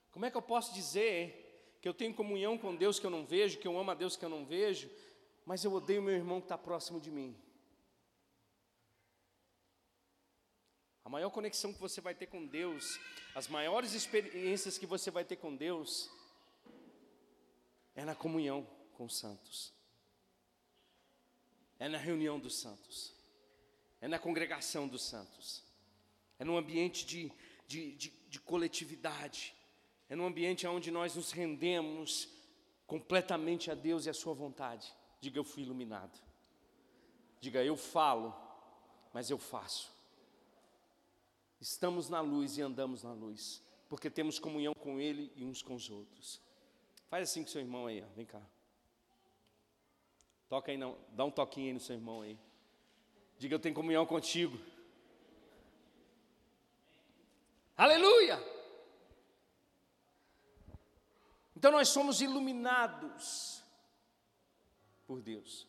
Como 0.09 0.25
é 0.25 0.31
que 0.31 0.37
eu 0.37 0.41
posso 0.41 0.73
dizer 0.73 1.46
que 1.81 1.87
eu 1.87 1.93
tenho 1.93 2.13
comunhão 2.13 2.57
com 2.57 2.75
Deus 2.75 2.99
que 2.99 3.05
eu 3.05 3.09
não 3.09 3.25
vejo, 3.25 3.59
que 3.59 3.67
eu 3.67 3.79
amo 3.79 3.91
a 3.91 3.95
Deus 3.95 4.15
que 4.15 4.25
eu 4.25 4.29
não 4.29 4.45
vejo, 4.45 4.89
mas 5.45 5.63
eu 5.63 5.71
odeio 5.73 6.01
meu 6.01 6.13
irmão 6.13 6.39
que 6.39 6.45
está 6.45 6.57
próximo 6.57 6.99
de 6.99 7.09
mim? 7.09 7.35
A 11.05 11.09
maior 11.09 11.29
conexão 11.29 11.71
que 11.71 11.79
você 11.79 12.01
vai 12.01 12.13
ter 12.13 12.27
com 12.27 12.45
Deus, 12.45 12.99
as 13.33 13.47
maiores 13.47 13.93
experiências 13.93 14.77
que 14.77 14.85
você 14.85 15.09
vai 15.09 15.23
ter 15.23 15.37
com 15.37 15.55
Deus, 15.55 16.11
é 17.95 18.03
na 18.03 18.13
comunhão 18.13 18.67
com 18.93 19.05
os 19.05 19.17
santos, 19.17 19.73
é 21.79 21.87
na 21.87 21.97
reunião 21.97 22.37
dos 22.37 22.59
santos, 22.59 23.13
é 24.01 24.07
na 24.07 24.19
congregação 24.19 24.87
dos 24.87 25.03
santos, 25.03 25.63
é 26.37 26.43
num 26.43 26.57
ambiente 26.57 27.05
de, 27.05 27.31
de, 27.65 27.93
de, 27.93 28.09
de 28.27 28.39
coletividade, 28.41 29.55
é 30.09 30.15
num 30.15 30.25
ambiente 30.25 30.65
onde 30.65 30.89
nós 30.89 31.15
nos 31.15 31.31
rendemos 31.31 32.29
completamente 32.85 33.69
a 33.69 33.75
Deus 33.75 34.05
e 34.05 34.09
a 34.09 34.13
Sua 34.13 34.33
vontade. 34.33 34.93
Diga, 35.19 35.39
eu 35.39 35.43
fui 35.43 35.63
iluminado. 35.63 36.17
Diga, 37.41 37.63
eu 37.63 37.75
falo, 37.75 38.35
mas 39.13 39.29
eu 39.29 39.37
faço. 39.37 39.91
Estamos 41.59 42.07
na 42.07 42.21
luz 42.21 42.57
e 42.57 42.61
andamos 42.61 43.03
na 43.03 43.13
luz, 43.13 43.61
porque 43.89 44.09
temos 44.09 44.39
comunhão 44.39 44.73
com 44.73 44.99
Ele 44.99 45.31
e 45.35 45.43
uns 45.43 45.61
com 45.61 45.75
os 45.75 45.89
outros. 45.89 46.41
Faz 47.09 47.29
assim 47.29 47.43
com 47.43 47.49
seu 47.49 47.61
irmão 47.61 47.87
aí, 47.87 48.01
ó. 48.01 48.15
vem 48.15 48.25
cá. 48.25 48.41
Toca 50.47 50.71
aí, 50.71 50.77
não, 50.77 50.97
dá 51.09 51.25
um 51.25 51.31
toquinho 51.31 51.67
aí 51.67 51.73
no 51.73 51.79
seu 51.79 51.95
irmão 51.95 52.21
aí. 52.21 52.37
Diga, 53.37 53.55
eu 53.55 53.59
tenho 53.59 53.75
comunhão 53.75 54.05
contigo. 54.05 54.57
Aleluia! 57.75 58.56
Então 61.57 61.71
nós 61.71 61.87
somos 61.89 62.21
iluminados 62.21 63.63
por 65.07 65.19
Deus. 65.19 65.65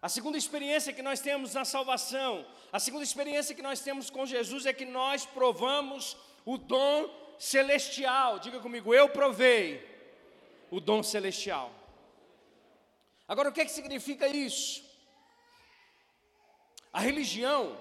A 0.00 0.08
segunda 0.08 0.38
experiência 0.38 0.92
que 0.92 1.02
nós 1.02 1.18
temos 1.18 1.52
na 1.52 1.64
salvação, 1.64 2.46
a 2.70 2.78
segunda 2.78 3.02
experiência 3.02 3.52
que 3.52 3.60
nós 3.60 3.80
temos 3.80 4.10
com 4.10 4.24
Jesus 4.24 4.64
é 4.64 4.72
que 4.72 4.84
nós 4.84 5.26
provamos 5.26 6.16
o 6.44 6.56
dom 6.56 7.10
celestial. 7.36 8.38
Diga 8.38 8.60
comigo, 8.60 8.94
eu 8.94 9.08
provei 9.08 9.66
o 10.70 10.78
dom 10.78 11.02
celestial. 11.02 11.72
Agora, 13.26 13.48
o 13.48 13.52
que, 13.52 13.62
é 13.62 13.64
que 13.64 13.72
significa 13.72 14.28
isso? 14.28 14.84
A 16.92 17.00
religião, 17.00 17.76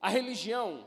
a 0.00 0.08
religião, 0.08 0.86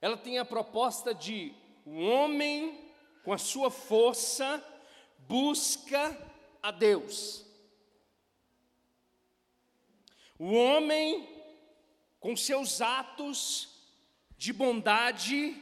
ela 0.00 0.16
tem 0.16 0.38
a 0.38 0.44
proposta 0.44 1.12
de 1.12 1.52
o 1.88 2.00
homem, 2.00 2.78
com 3.24 3.32
a 3.32 3.38
sua 3.38 3.70
força, 3.70 4.62
busca 5.20 6.16
a 6.62 6.70
Deus. 6.70 7.46
O 10.38 10.52
homem, 10.52 11.26
com 12.20 12.36
seus 12.36 12.82
atos 12.82 13.86
de 14.36 14.52
bondade, 14.52 15.56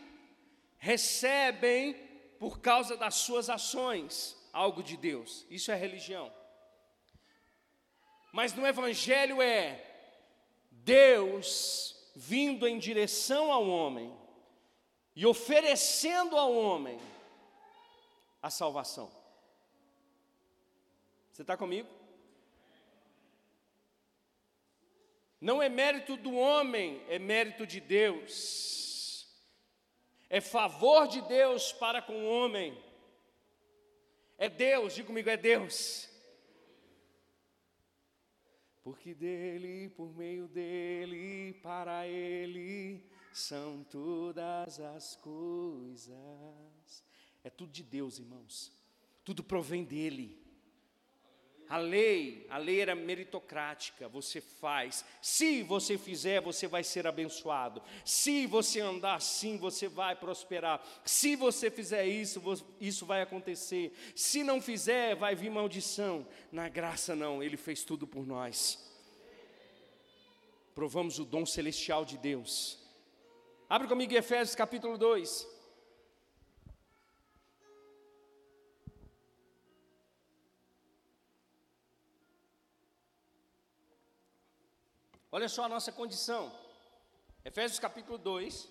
recebem, 0.79 1.95
por 2.41 2.59
causa 2.59 2.97
das 2.97 3.15
suas 3.15 3.49
ações, 3.49 4.37
algo 4.53 4.83
de 4.83 4.97
Deus. 4.97 5.47
Isso 5.49 5.71
é 5.71 5.77
religião. 5.77 6.35
Mas 8.33 8.53
no 8.53 8.67
Evangelho 8.67 9.41
é 9.41 9.81
Deus 10.73 11.95
vindo 12.17 12.67
em 12.67 12.79
direção 12.79 13.53
ao 13.53 13.67
homem 13.69 14.26
e 15.17 15.25
oferecendo 15.25 16.37
ao 16.37 16.55
homem 16.55 17.01
a 18.43 18.51
salvação. 18.51 19.11
Você 21.33 21.41
está 21.41 21.57
comigo? 21.57 21.89
Não 25.41 25.63
é 25.63 25.71
mérito 25.71 26.19
do 26.19 26.35
homem, 26.35 27.03
é 27.09 27.19
mérito 27.19 27.67
de 27.67 27.81
Deus. 27.81 29.27
É 30.29 30.41
favor 30.41 31.09
de 31.09 31.23
Deus 31.23 31.73
para 31.73 32.03
com 32.03 32.15
o 32.15 32.29
homem. 32.29 32.77
É 34.37 34.51
Deus, 34.51 34.95
diga 34.95 35.07
comigo, 35.07 35.31
é 35.31 35.37
Deus. 35.37 36.11
Porque 38.83 39.15
dele, 39.15 39.89
por 39.91 40.15
meio 40.15 40.47
dele, 40.47 41.55
para 41.63 42.07
ele 42.07 43.16
são 43.37 43.85
todas 43.85 44.81
as 44.81 45.17
coisas. 45.17 46.15
É 47.45 47.51
tudo 47.51 47.71
de 47.71 47.83
Deus, 47.83 48.19
irmãos. 48.19 48.73
Tudo 49.23 49.45
provém 49.45 49.85
dele. 49.85 50.43
A 51.69 51.77
lei, 51.77 52.47
a 52.49 52.57
lei 52.57 52.81
era 52.81 52.95
meritocrática, 52.95 54.09
você 54.09 54.41
faz. 54.41 55.05
Se 55.21 55.63
você 55.65 55.99
fizer, 55.99 56.41
você 56.41 56.67
vai 56.67 56.83
ser 56.83 57.07
abençoado. 57.07 57.83
Se 58.05 58.47
você 58.47 58.81
andar 58.81 59.17
assim, 59.17 59.59
você 59.59 59.87
vai 59.87 60.17
prosperar. 60.17 60.83
Se 61.05 61.37
você 61.37 61.71
fizer 61.71 62.07
isso, 62.07 62.41
isso 62.81 63.05
vai 63.05 63.21
acontecer. 63.21 63.93
Se 64.15 64.43
não 64.45 64.63
fizer, 64.63 65.15
vai 65.15 65.35
vir 65.35 65.51
maldição. 65.51 66.27
Na 66.51 66.69
graça 66.69 67.15
não, 67.15 67.43
ele 67.43 67.57
fez 67.57 67.85
tudo 67.85 68.07
por 68.07 68.25
nós. 68.25 68.79
Provamos 70.75 71.19
o 71.19 71.25
dom 71.25 71.45
celestial 71.45 72.05
de 72.05 72.17
Deus. 72.17 72.86
Abre 73.69 73.89
comigo 73.89 74.15
Efésios 74.15 74.55
capítulo 74.55 74.97
2. 74.97 75.45
Olha 85.33 85.49
só 85.49 85.65
a 85.65 85.69
nossa 85.69 85.91
condição. 85.91 86.57
Efésios 87.45 87.81
capítulo 87.81 88.17
2. 88.17 88.69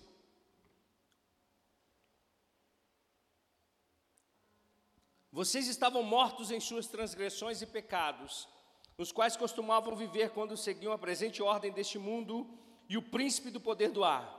Vocês 5.30 5.68
estavam 5.68 6.02
mortos 6.02 6.50
em 6.50 6.58
suas 6.58 6.86
transgressões 6.86 7.60
e 7.60 7.66
pecados, 7.66 8.48
os 8.96 9.12
quais 9.12 9.36
costumavam 9.36 9.94
viver 9.94 10.30
quando 10.30 10.56
seguiam 10.56 10.94
a 10.94 10.98
presente 10.98 11.42
ordem 11.42 11.70
deste 11.70 11.98
mundo 11.98 12.48
e 12.88 12.96
o 12.96 13.02
príncipe 13.02 13.50
do 13.50 13.60
poder 13.60 13.90
do 13.90 14.02
ar, 14.02 14.35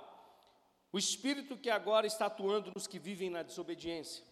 o 0.98 1.00
espírito 1.00 1.56
que 1.56 1.70
agora 1.70 2.08
está 2.08 2.26
atuando 2.26 2.72
nos 2.74 2.88
que 2.88 2.98
vivem 2.98 3.30
na 3.30 3.44
desobediência. 3.44 4.24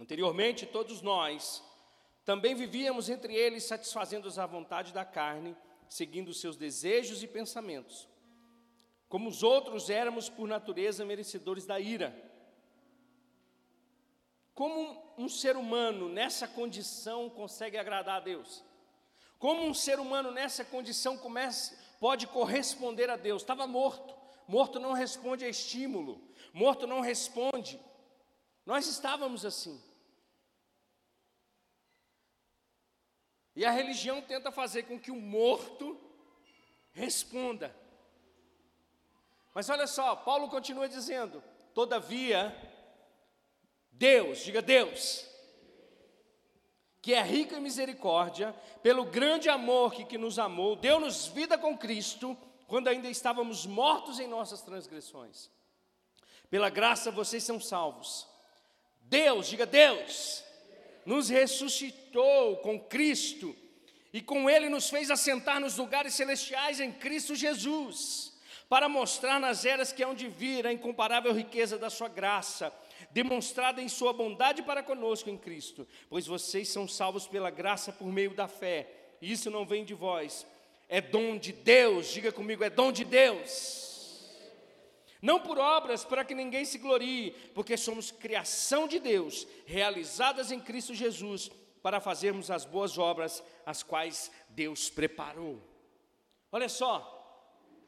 Anteriormente, 0.00 0.64
todos 0.64 1.02
nós 1.02 1.62
também 2.24 2.54
vivíamos 2.54 3.10
entre 3.10 3.34
eles, 3.34 3.64
satisfazendo 3.64 4.28
a 4.40 4.46
vontade 4.46 4.90
da 4.90 5.04
carne 5.04 5.54
seguindo 5.90 6.32
seus 6.32 6.56
desejos 6.56 7.22
e 7.22 7.26
pensamentos. 7.26 8.08
Como 9.06 9.28
os 9.28 9.42
outros 9.42 9.90
éramos, 9.90 10.30
por 10.30 10.48
natureza, 10.48 11.04
merecedores 11.04 11.66
da 11.66 11.78
ira. 11.78 12.16
Como 14.54 15.14
um 15.18 15.28
ser 15.28 15.58
humano 15.58 16.08
nessa 16.08 16.48
condição 16.48 17.28
consegue 17.28 17.76
agradar 17.76 18.16
a 18.16 18.20
Deus? 18.20 18.64
Como 19.38 19.62
um 19.62 19.74
ser 19.74 20.00
humano 20.00 20.30
nessa 20.30 20.64
condição 20.64 21.18
comece, 21.18 21.76
pode 22.00 22.26
corresponder 22.28 23.10
a 23.10 23.16
Deus? 23.16 23.42
Estava 23.42 23.66
morto. 23.66 24.21
Morto 24.52 24.78
não 24.78 24.92
responde 24.92 25.46
a 25.46 25.48
estímulo. 25.48 26.20
Morto 26.52 26.86
não 26.86 27.00
responde. 27.00 27.80
Nós 28.66 28.86
estávamos 28.86 29.46
assim. 29.46 29.82
E 33.56 33.64
a 33.64 33.70
religião 33.70 34.20
tenta 34.20 34.52
fazer 34.52 34.82
com 34.82 35.00
que 35.00 35.10
o 35.10 35.16
morto 35.16 35.98
responda. 36.92 37.74
Mas 39.54 39.70
olha 39.70 39.86
só, 39.86 40.14
Paulo 40.16 40.50
continua 40.50 40.86
dizendo: 40.86 41.42
todavia, 41.72 42.54
Deus, 43.90 44.40
diga 44.40 44.60
Deus, 44.60 45.26
que 47.00 47.14
é 47.14 47.22
rico 47.22 47.54
em 47.54 47.60
misericórdia, 47.60 48.54
pelo 48.82 49.06
grande 49.06 49.48
amor 49.48 49.94
que, 49.94 50.04
que 50.04 50.18
nos 50.18 50.38
amou, 50.38 50.76
deu-nos 50.76 51.26
vida 51.28 51.56
com 51.56 51.74
Cristo, 51.74 52.36
quando 52.66 52.88
ainda 52.88 53.08
estávamos 53.08 53.66
mortos 53.66 54.18
em 54.18 54.26
nossas 54.26 54.62
transgressões. 54.62 55.50
Pela 56.50 56.68
graça 56.68 57.10
vocês 57.10 57.42
são 57.42 57.60
salvos. 57.60 58.26
Deus, 59.02 59.48
diga 59.48 59.66
Deus, 59.66 60.42
nos 61.04 61.28
ressuscitou 61.28 62.58
com 62.58 62.78
Cristo 62.78 63.54
e 64.12 64.20
com 64.20 64.48
Ele 64.48 64.68
nos 64.68 64.90
fez 64.90 65.10
assentar 65.10 65.60
nos 65.60 65.76
lugares 65.76 66.14
celestiais 66.14 66.80
em 66.80 66.92
Cristo 66.92 67.34
Jesus, 67.34 68.32
para 68.68 68.88
mostrar 68.88 69.40
nas 69.40 69.64
eras 69.64 69.92
que 69.92 70.02
hão 70.02 70.14
de 70.14 70.28
vir 70.28 70.66
a 70.66 70.72
incomparável 70.72 71.32
riqueza 71.32 71.78
da 71.78 71.88
Sua 71.88 72.08
graça, 72.08 72.72
demonstrada 73.10 73.80
em 73.80 73.88
Sua 73.88 74.12
bondade 74.12 74.62
para 74.62 74.82
conosco 74.82 75.30
em 75.30 75.38
Cristo, 75.38 75.86
pois 76.08 76.26
vocês 76.26 76.68
são 76.68 76.86
salvos 76.86 77.26
pela 77.26 77.50
graça 77.50 77.92
por 77.92 78.06
meio 78.06 78.34
da 78.34 78.48
fé, 78.48 78.88
e 79.20 79.32
isso 79.32 79.50
não 79.50 79.64
vem 79.64 79.84
de 79.84 79.94
vós, 79.94 80.46
é 80.92 81.00
dom 81.00 81.36
de 81.36 81.52
Deus, 81.52 82.06
diga 82.06 82.30
comigo, 82.30 82.62
é 82.62 82.70
dom 82.70 82.92
de 82.92 83.04
Deus 83.04 83.82
não 85.22 85.38
por 85.38 85.56
obras 85.56 86.04
para 86.04 86.24
que 86.24 86.34
ninguém 86.34 86.64
se 86.64 86.78
glorie, 86.78 87.30
porque 87.54 87.76
somos 87.76 88.10
criação 88.10 88.88
de 88.88 88.98
Deus, 88.98 89.46
realizadas 89.64 90.50
em 90.50 90.58
Cristo 90.58 90.92
Jesus, 90.92 91.48
para 91.80 92.00
fazermos 92.00 92.50
as 92.50 92.64
boas 92.64 92.98
obras, 92.98 93.42
as 93.64 93.84
quais 93.84 94.32
Deus 94.48 94.90
preparou. 94.90 95.62
Olha 96.50 96.68
só, 96.68 97.08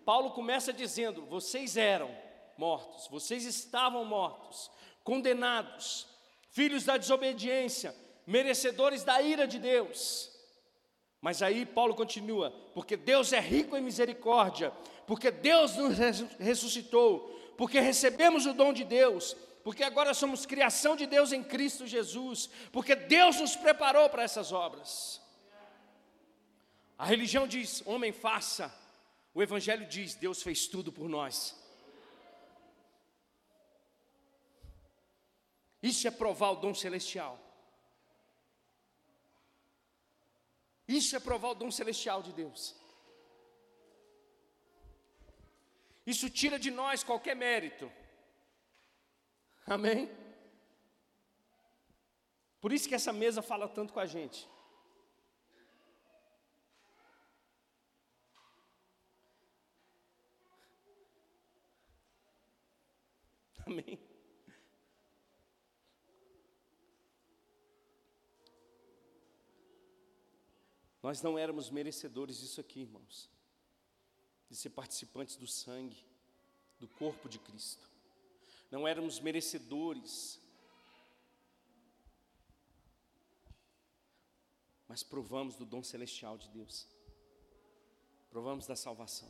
Paulo 0.04 0.30
começa 0.30 0.72
dizendo: 0.72 1.26
vocês 1.26 1.76
eram 1.76 2.16
mortos, 2.56 3.08
vocês 3.08 3.44
estavam 3.44 4.04
mortos, 4.04 4.70
condenados, 5.02 6.06
filhos 6.52 6.84
da 6.84 6.96
desobediência, 6.96 7.92
merecedores 8.24 9.02
da 9.02 9.20
ira 9.20 9.44
de 9.44 9.58
Deus. 9.58 10.30
Mas 11.24 11.40
aí 11.40 11.64
Paulo 11.64 11.94
continua: 11.94 12.50
porque 12.74 12.98
Deus 12.98 13.32
é 13.32 13.40
rico 13.40 13.74
em 13.74 13.80
misericórdia, 13.80 14.70
porque 15.06 15.30
Deus 15.30 15.74
nos 15.74 15.96
ressuscitou, 16.38 17.30
porque 17.56 17.80
recebemos 17.80 18.44
o 18.44 18.52
dom 18.52 18.74
de 18.74 18.84
Deus, 18.84 19.34
porque 19.64 19.82
agora 19.82 20.12
somos 20.12 20.44
criação 20.44 20.94
de 20.94 21.06
Deus 21.06 21.32
em 21.32 21.42
Cristo 21.42 21.86
Jesus, 21.86 22.50
porque 22.70 22.94
Deus 22.94 23.40
nos 23.40 23.56
preparou 23.56 24.10
para 24.10 24.22
essas 24.22 24.52
obras. 24.52 25.18
A 26.98 27.06
religião 27.06 27.48
diz: 27.48 27.82
homem 27.86 28.12
faça, 28.12 28.70
o 29.32 29.42
Evangelho 29.42 29.86
diz: 29.86 30.14
Deus 30.14 30.42
fez 30.42 30.66
tudo 30.66 30.92
por 30.92 31.08
nós. 31.08 31.58
Isso 35.82 36.06
é 36.06 36.10
provar 36.10 36.50
o 36.50 36.56
dom 36.56 36.74
celestial. 36.74 37.43
Isso 40.86 41.16
é 41.16 41.20
provar 41.20 41.50
o 41.50 41.54
dom 41.54 41.70
celestial 41.70 42.22
de 42.22 42.32
Deus. 42.32 42.74
Isso 46.06 46.28
tira 46.28 46.58
de 46.58 46.70
nós 46.70 47.02
qualquer 47.02 47.34
mérito. 47.34 47.90
Amém? 49.66 50.10
Por 52.60 52.72
isso 52.72 52.88
que 52.88 52.94
essa 52.94 53.12
mesa 53.12 53.40
fala 53.40 53.66
tanto 53.68 53.92
com 53.92 54.00
a 54.00 54.06
gente. 54.06 54.48
Amém? 63.66 63.98
Nós 71.04 71.22
não 71.22 71.38
éramos 71.38 71.70
merecedores 71.70 72.40
disso 72.40 72.60
aqui, 72.60 72.80
irmãos 72.80 73.32
de 74.54 74.56
ser 74.60 74.70
participantes 74.70 75.34
do 75.36 75.48
sangue, 75.48 76.06
do 76.78 76.86
corpo 76.86 77.28
de 77.28 77.40
Cristo. 77.40 77.90
Não 78.70 78.86
éramos 78.86 79.18
merecedores, 79.18 80.40
mas 84.86 85.02
provamos 85.02 85.56
do 85.56 85.64
dom 85.64 85.82
celestial 85.82 86.38
de 86.38 86.48
Deus, 86.50 86.86
provamos 88.30 88.64
da 88.66 88.76
salvação. 88.76 89.28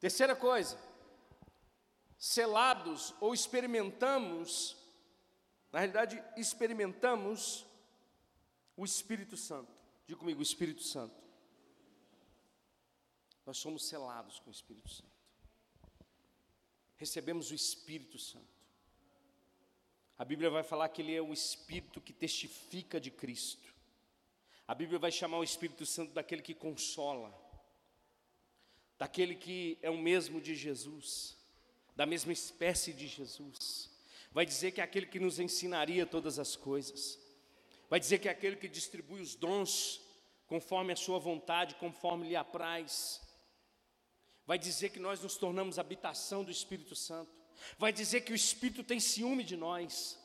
Terceira 0.00 0.34
coisa, 0.34 0.76
selados 2.18 3.14
ou 3.20 3.32
experimentamos, 3.32 4.76
na 5.70 5.78
realidade, 5.78 6.22
experimentamos 6.36 7.64
o 8.76 8.84
Espírito 8.84 9.36
Santo. 9.36 9.72
Diga 10.06 10.18
comigo, 10.18 10.40
o 10.40 10.42
Espírito 10.42 10.82
Santo. 10.82 11.14
Nós 13.46 13.58
somos 13.58 13.84
selados 13.86 14.38
com 14.40 14.50
o 14.50 14.52
Espírito 14.52 14.88
Santo. 14.88 15.12
Recebemos 16.96 17.50
o 17.50 17.54
Espírito 17.54 18.18
Santo. 18.18 18.54
A 20.16 20.24
Bíblia 20.24 20.48
vai 20.48 20.62
falar 20.62 20.88
que 20.88 21.02
ele 21.02 21.14
é 21.14 21.20
o 21.20 21.32
Espírito 21.32 22.00
que 22.00 22.12
testifica 22.12 23.00
de 23.00 23.10
Cristo. 23.10 23.74
A 24.66 24.74
Bíblia 24.74 24.98
vai 24.98 25.10
chamar 25.10 25.38
o 25.38 25.44
Espírito 25.44 25.84
Santo 25.84 26.12
daquele 26.12 26.40
que 26.40 26.54
consola, 26.54 27.34
daquele 28.96 29.34
que 29.34 29.78
é 29.82 29.90
o 29.90 29.98
mesmo 29.98 30.40
de 30.40 30.54
Jesus, 30.54 31.36
da 31.94 32.06
mesma 32.06 32.32
espécie 32.32 32.92
de 32.92 33.06
Jesus. 33.06 33.90
Vai 34.32 34.46
dizer 34.46 34.72
que 34.72 34.80
é 34.80 34.84
aquele 34.84 35.06
que 35.06 35.20
nos 35.20 35.38
ensinaria 35.38 36.06
todas 36.06 36.38
as 36.38 36.56
coisas. 36.56 37.18
Vai 37.94 38.00
dizer 38.00 38.18
que 38.18 38.28
é 38.28 38.32
aquele 38.32 38.56
que 38.56 38.68
distribui 38.68 39.20
os 39.20 39.36
dons 39.36 40.00
conforme 40.48 40.92
a 40.92 40.96
sua 40.96 41.20
vontade, 41.20 41.76
conforme 41.76 42.26
lhe 42.26 42.34
apraz 42.34 43.20
vai 44.44 44.58
dizer 44.58 44.88
que 44.90 44.98
nós 44.98 45.20
nos 45.22 45.36
tornamos 45.36 45.78
habitação 45.78 46.42
do 46.42 46.50
Espírito 46.50 46.96
Santo, 46.96 47.32
vai 47.78 47.92
dizer 47.92 48.22
que 48.22 48.32
o 48.32 48.34
Espírito 48.34 48.82
tem 48.82 48.98
ciúme 48.98 49.44
de 49.44 49.56
nós. 49.56 50.18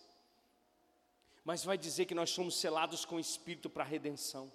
mas 1.45 1.63
vai 1.63 1.77
dizer 1.77 2.05
que 2.05 2.15
nós 2.15 2.31
somos 2.31 2.55
selados 2.59 3.05
com 3.05 3.17
o 3.17 3.19
Espírito 3.19 3.69
para 3.69 3.83
a 3.83 3.87
redenção. 3.87 4.51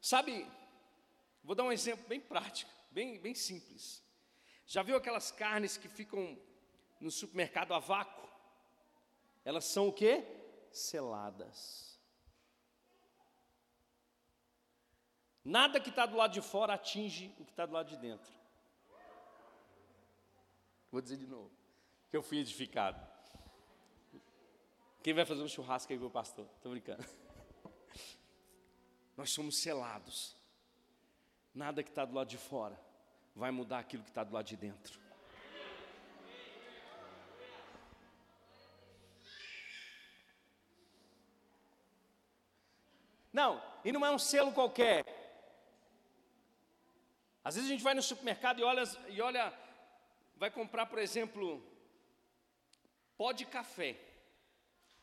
Sabe, 0.00 0.44
vou 1.44 1.54
dar 1.54 1.62
um 1.62 1.72
exemplo 1.72 2.04
bem 2.08 2.20
prático, 2.20 2.70
bem, 2.90 3.18
bem 3.20 3.34
simples. 3.34 4.02
Já 4.66 4.82
viu 4.82 4.96
aquelas 4.96 5.30
carnes 5.30 5.76
que 5.76 5.88
ficam 5.88 6.36
no 7.02 7.10
supermercado 7.10 7.74
a 7.74 7.80
vácuo? 7.80 8.28
Elas 9.44 9.64
são 9.64 9.88
o 9.88 9.92
que? 9.92 10.24
Seladas. 10.70 12.00
Nada 15.44 15.80
que 15.80 15.90
está 15.90 16.06
do 16.06 16.16
lado 16.16 16.32
de 16.32 16.40
fora 16.40 16.74
atinge 16.74 17.34
o 17.40 17.44
que 17.44 17.50
está 17.50 17.66
do 17.66 17.72
lado 17.72 17.88
de 17.88 17.96
dentro. 17.96 18.32
Vou 20.92 21.00
dizer 21.00 21.16
de 21.16 21.26
novo, 21.26 21.50
que 22.08 22.16
eu 22.16 22.22
fui 22.22 22.38
edificado. 22.38 23.04
Quem 25.02 25.12
vai 25.12 25.24
fazer 25.24 25.42
um 25.42 25.48
churrasco 25.48 25.92
aí 25.92 25.98
com 25.98 26.06
o 26.06 26.10
pastor? 26.10 26.46
Estou 26.54 26.70
brincando. 26.70 27.04
Nós 29.16 29.30
somos 29.32 29.58
selados. 29.58 30.36
Nada 31.52 31.82
que 31.82 31.88
está 31.88 32.04
do 32.04 32.14
lado 32.14 32.28
de 32.28 32.38
fora 32.38 32.80
vai 33.34 33.50
mudar 33.50 33.80
aquilo 33.80 34.04
que 34.04 34.10
está 34.10 34.22
do 34.22 34.32
lado 34.32 34.46
de 34.46 34.56
dentro. 34.56 35.01
Não, 43.32 43.62
e 43.84 43.90
não 43.92 44.04
é 44.04 44.10
um 44.10 44.18
selo 44.18 44.52
qualquer. 44.52 45.04
Às 47.44 47.54
vezes 47.54 47.68
a 47.68 47.72
gente 47.72 47.82
vai 47.82 47.94
no 47.94 48.02
supermercado 48.02 48.60
e 48.60 48.62
olha, 48.62 48.84
e 49.08 49.20
olha 49.20 49.52
vai 50.36 50.50
comprar, 50.50 50.86
por 50.86 50.98
exemplo, 50.98 51.62
pó 53.16 53.32
de 53.32 53.44
café. 53.44 53.96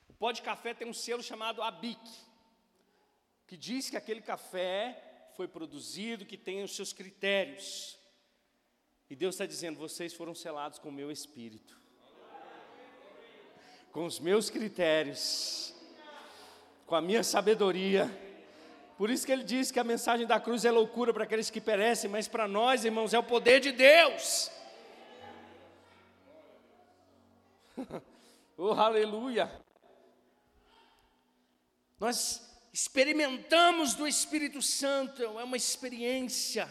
O 0.08 0.14
pó 0.14 0.32
de 0.32 0.42
café 0.42 0.74
tem 0.74 0.88
um 0.88 0.94
selo 0.94 1.24
chamado 1.24 1.62
ABIC, 1.62 2.00
que 3.48 3.58
diz 3.58 3.90
que 3.90 3.98
aquele 3.98 4.22
café 4.22 5.32
foi 5.36 5.48
produzido, 5.48 6.26
que 6.26 6.38
tem 6.38 6.62
os 6.62 6.76
seus 6.76 6.94
critérios. 6.94 7.98
E 9.10 9.16
Deus 9.16 9.36
está 9.36 9.46
dizendo: 9.46 9.80
vocês 9.80 10.14
foram 10.14 10.36
selados 10.36 10.80
com 10.80 10.90
o 10.90 10.92
meu 10.92 11.12
espírito, 11.12 11.80
com 13.92 14.06
os 14.06 14.20
meus 14.20 14.50
critérios, 14.50 15.74
com 16.90 16.96
a 16.96 17.02
minha 17.02 17.24
sabedoria. 17.24 18.10
Por 18.98 19.12
isso 19.12 19.24
que 19.24 19.32
ele 19.32 19.44
diz 19.44 19.72
que 19.72 19.80
a 19.80 19.84
mensagem 19.84 20.26
da 20.26 20.40
cruz 20.40 20.66
é 20.66 20.72
loucura 20.72 21.14
para 21.14 21.24
aqueles 21.24 21.52
que 21.52 21.62
perecem, 21.62 22.10
mas 22.10 22.28
para 22.28 22.48
nós, 22.48 22.84
irmãos, 22.84 23.14
é 23.14 23.20
o 23.20 23.24
poder 23.24 23.60
de 23.60 23.72
Deus. 23.72 24.50
oh, 28.58 28.72
aleluia! 28.72 29.50
Nós 32.00 32.60
experimentamos 32.74 33.94
do 33.94 34.08
Espírito 34.08 34.60
Santo, 34.60 35.22
é 35.22 35.44
uma 35.44 35.58
experiência, 35.58 36.68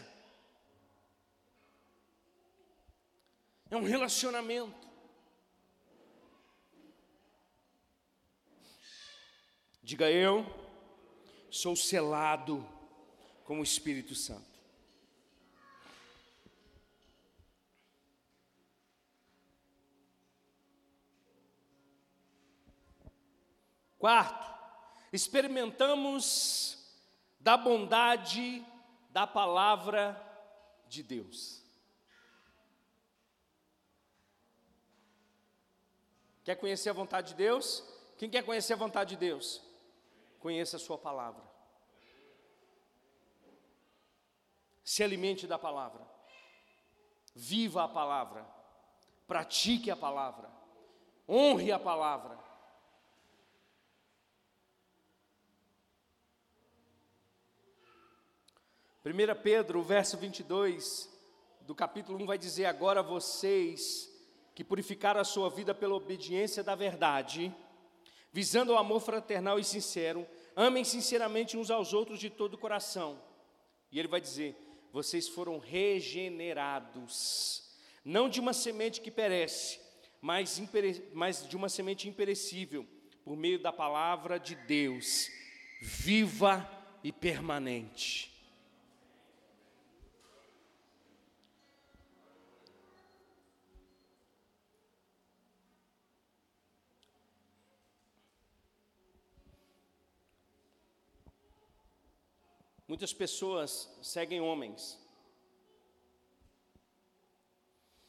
é 3.70 3.76
um 3.76 3.84
relacionamento. 3.84 4.87
Diga 9.88 10.10
eu, 10.10 10.44
sou 11.50 11.74
selado 11.74 12.62
com 13.42 13.58
o 13.58 13.62
Espírito 13.62 14.14
Santo. 14.14 14.60
Quarto, 23.98 24.54
experimentamos 25.10 26.86
da 27.40 27.56
bondade 27.56 28.62
da 29.08 29.26
palavra 29.26 30.22
de 30.86 31.02
Deus. 31.02 31.64
Quer 36.44 36.56
conhecer 36.56 36.90
a 36.90 36.92
vontade 36.92 37.28
de 37.28 37.36
Deus? 37.36 37.82
Quem 38.18 38.28
quer 38.28 38.44
conhecer 38.44 38.74
a 38.74 38.76
vontade 38.76 39.14
de 39.14 39.16
Deus? 39.16 39.66
Conheça 40.38 40.76
a 40.76 40.80
sua 40.80 40.96
palavra. 40.98 41.42
Se 44.82 45.02
alimente 45.02 45.46
da 45.46 45.58
palavra. 45.58 46.06
Viva 47.34 47.84
a 47.84 47.88
palavra. 47.88 48.46
Pratique 49.26 49.90
a 49.90 49.96
palavra. 49.96 50.50
Honre 51.28 51.70
a 51.72 51.78
palavra. 51.78 52.38
1 59.04 59.42
Pedro, 59.42 59.82
verso 59.82 60.18
22 60.18 61.08
do 61.62 61.74
capítulo 61.74 62.18
1 62.22 62.26
vai 62.26 62.36
dizer: 62.36 62.66
Agora 62.66 63.02
vocês 63.02 64.10
que 64.54 64.64
purificaram 64.64 65.20
a 65.20 65.24
sua 65.24 65.48
vida 65.48 65.74
pela 65.74 65.94
obediência 65.94 66.64
da 66.64 66.74
verdade, 66.74 67.54
visando 68.32 68.72
o 68.72 68.78
amor 68.78 69.00
fraternal 69.00 69.58
e 69.58 69.64
sincero, 69.64 70.26
amem 70.54 70.84
sinceramente 70.84 71.56
uns 71.56 71.70
aos 71.70 71.92
outros 71.92 72.20
de 72.20 72.30
todo 72.30 72.54
o 72.54 72.58
coração. 72.58 73.20
E 73.90 73.98
ele 73.98 74.08
vai 74.08 74.20
dizer: 74.20 74.56
Vocês 74.92 75.28
foram 75.28 75.58
regenerados, 75.58 77.62
não 78.04 78.28
de 78.28 78.40
uma 78.40 78.52
semente 78.52 79.00
que 79.00 79.10
perece, 79.10 79.80
mas, 80.20 80.60
mas 81.12 81.48
de 81.48 81.56
uma 81.56 81.68
semente 81.68 82.08
imperecível, 82.08 82.86
por 83.24 83.36
meio 83.36 83.58
da 83.58 83.72
palavra 83.72 84.38
de 84.38 84.54
Deus, 84.54 85.28
viva 85.80 86.68
e 87.04 87.12
permanente 87.12 88.37
Muitas 102.88 103.12
pessoas 103.12 103.86
seguem 104.00 104.40
homens. 104.40 104.98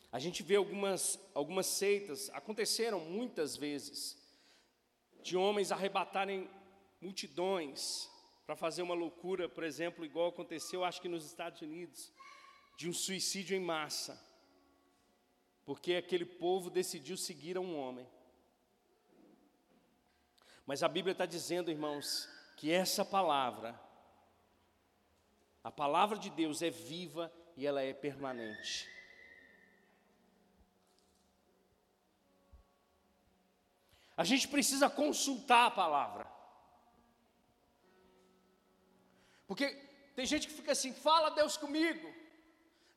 A 0.10 0.18
gente 0.18 0.42
vê 0.42 0.56
algumas, 0.56 1.20
algumas 1.36 1.66
seitas, 1.66 2.30
aconteceram 2.30 3.02
muitas 3.02 3.58
vezes, 3.58 4.18
de 5.22 5.36
homens 5.36 5.74
arrebatarem 5.74 6.50
multidões 7.02 8.10
para 8.46 8.56
fazer 8.56 8.82
uma 8.82 8.96
loucura, 8.96 9.50
por 9.50 9.66
exemplo, 9.66 10.06
igual 10.06 10.30
aconteceu, 10.30 10.86
acho 10.86 11.02
que 11.02 11.10
nos 11.10 11.26
Estados 11.26 11.62
Unidos, 11.62 12.12
de 12.78 12.90
um 12.90 12.94
suicídio 12.94 13.58
em 13.58 13.60
massa, 13.60 14.18
porque 15.66 15.96
aquele 15.96 16.26
povo 16.26 16.70
decidiu 16.70 17.18
seguir 17.18 17.58
a 17.58 17.62
um 17.62 17.78
homem. 17.78 18.08
Mas 20.66 20.82
a 20.82 20.88
Bíblia 20.88 21.12
está 21.12 21.26
dizendo, 21.26 21.70
irmãos, 21.70 22.30
que 22.56 22.72
essa 22.72 23.04
palavra 23.04 23.80
a 25.64 25.72
palavra 25.72 26.18
de 26.18 26.30
Deus 26.30 26.62
é 26.62 26.70
viva 26.70 27.32
e 27.56 27.66
ela 27.66 27.82
é 27.82 27.94
permanente. 27.94 28.90
A 34.16 34.24
gente 34.24 34.48
precisa 34.48 34.90
consultar 34.90 35.68
a 35.68 35.72
palavra. 35.72 36.28
Porque 39.48 39.68
tem 40.16 40.26
gente 40.26 40.48
que 40.48 40.54
fica 40.54 40.74
assim: 40.74 40.94
fala 40.94 41.32
Deus 41.32 41.56
comigo. 41.56 42.14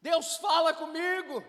Deus 0.01 0.37
fala 0.39 0.75
comigo. 0.75 1.45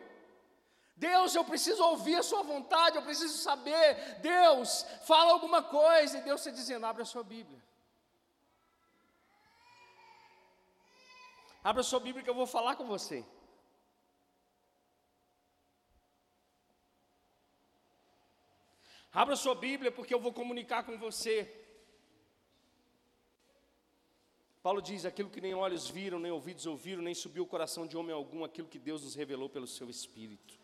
Deus, 0.95 1.33
eu 1.33 1.43
preciso 1.43 1.83
ouvir 1.83 2.15
a 2.15 2.23
Sua 2.23 2.43
vontade, 2.43 2.97
eu 2.97 3.03
preciso 3.03 3.37
saber. 3.39 4.19
Deus, 4.21 4.85
fala 5.07 5.31
alguma 5.31 5.63
coisa. 5.63 6.19
E 6.19 6.21
Deus 6.21 6.41
está 6.41 6.51
dizendo: 6.51 6.85
abre 6.85 7.01
a 7.01 7.05
sua 7.05 7.23
Bíblia. 7.23 7.61
Abra 11.63 11.81
sua 11.81 11.99
Bíblia 11.99 12.23
que 12.23 12.29
eu 12.29 12.35
vou 12.35 12.45
falar 12.45 12.75
com 12.75 12.85
você. 12.85 13.25
Abra 19.13 19.35
sua 19.35 19.55
Bíblia 19.55 19.91
porque 19.91 20.13
eu 20.13 20.19
vou 20.19 20.33
comunicar 20.33 20.83
com 20.83 20.97
você. 20.97 21.35
Paulo 24.61 24.81
diz: 24.81 25.05
aquilo 25.05 25.29
que 25.29 25.39
nem 25.39 25.53
olhos 25.53 25.87
viram, 25.89 26.19
nem 26.19 26.31
ouvidos 26.31 26.65
ouviram, 26.65 27.01
nem 27.01 27.13
subiu 27.13 27.43
o 27.43 27.47
coração 27.47 27.85
de 27.85 27.95
homem 27.95 28.13
algum, 28.13 28.43
aquilo 28.43 28.67
que 28.67 28.79
Deus 28.79 29.03
nos 29.03 29.15
revelou 29.15 29.47
pelo 29.47 29.67
seu 29.67 29.89
Espírito. 29.89 30.59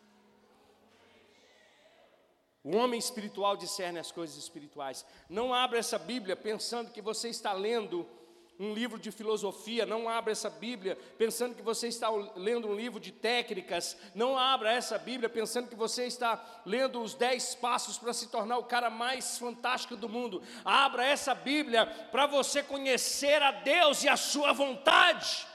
O 2.63 2.75
homem 2.75 2.99
espiritual 2.99 3.55
discerne 3.55 3.99
as 3.99 4.11
coisas 4.11 4.37
espirituais. 4.37 5.05
Não 5.29 5.53
abra 5.53 5.79
essa 5.79 5.97
Bíblia 5.97 6.35
pensando 6.35 6.91
que 6.91 7.01
você 7.01 7.29
está 7.29 7.53
lendo 7.53 8.05
um 8.59 8.73
livro 8.73 8.99
de 8.99 9.09
filosofia, 9.09 9.85
não 9.85 10.09
abra 10.09 10.33
essa 10.33 10.49
Bíblia 10.49 10.97
pensando 11.17 11.55
que 11.55 11.61
você 11.61 11.87
está 11.87 12.09
lendo 12.35 12.67
um 12.67 12.75
livro 12.75 12.99
de 12.99 13.09
técnicas, 13.09 13.95
não 14.13 14.37
abra 14.37 14.73
essa 14.73 14.97
Bíblia 14.97 15.29
pensando 15.29 15.69
que 15.69 15.77
você 15.77 16.05
está 16.05 16.61
lendo 16.65 17.01
os 17.01 17.13
dez 17.13 17.55
passos 17.55 17.97
para 17.97 18.11
se 18.11 18.27
tornar 18.27 18.57
o 18.57 18.65
cara 18.65 18.89
mais 18.89 19.37
fantástico 19.37 19.95
do 19.95 20.09
mundo. 20.09 20.43
Abra 20.65 21.05
essa 21.05 21.33
Bíblia 21.33 21.85
para 22.11 22.27
você 22.27 22.61
conhecer 22.61 23.41
a 23.41 23.51
Deus 23.51 24.03
e 24.03 24.09
a 24.09 24.17
sua 24.17 24.51
vontade. 24.51 25.47